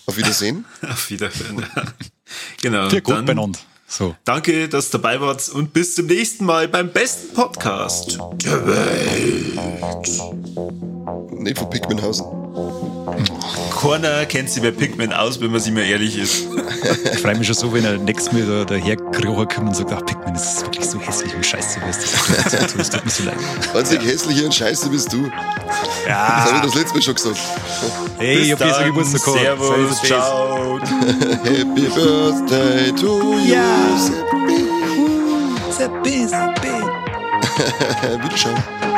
[0.05, 0.65] Auf Wiedersehen.
[0.81, 1.65] auf Wiederhören.
[2.61, 2.89] genau.
[2.89, 3.59] Viel gut beieinander.
[3.87, 4.15] So.
[4.23, 10.09] Danke, dass ihr dabei wart und bis zum nächsten Mal beim besten Podcast der Welt.
[11.31, 12.94] Nee, von Pikminhausen.
[13.81, 16.45] Keiner kennt sich bei Pikmin aus, wenn man sich mal ehrlich ist.
[17.13, 20.05] Ich freue mich schon so, wenn er nächstes Mal da, daher kommt und sagt, ach
[20.05, 23.37] Pikmin, das ist wirklich so hässlich und scheiße, es das Das tut mir so leid.
[23.75, 25.29] Einzig hässlicher und scheiße bist du.
[26.07, 26.43] Ja.
[26.43, 27.39] Das habe ich das letzte Mal schon gesagt.
[28.17, 29.61] Hey, ich Bis dieser dann, Geburtstag gehabt.
[29.61, 30.79] Servus, ciao.
[31.43, 33.53] Happy Birthday to you.
[33.53, 33.97] Ja.
[33.97, 34.65] Seppi.
[35.71, 36.75] Seppi, Seppi.
[38.23, 38.94] Wiederschauen.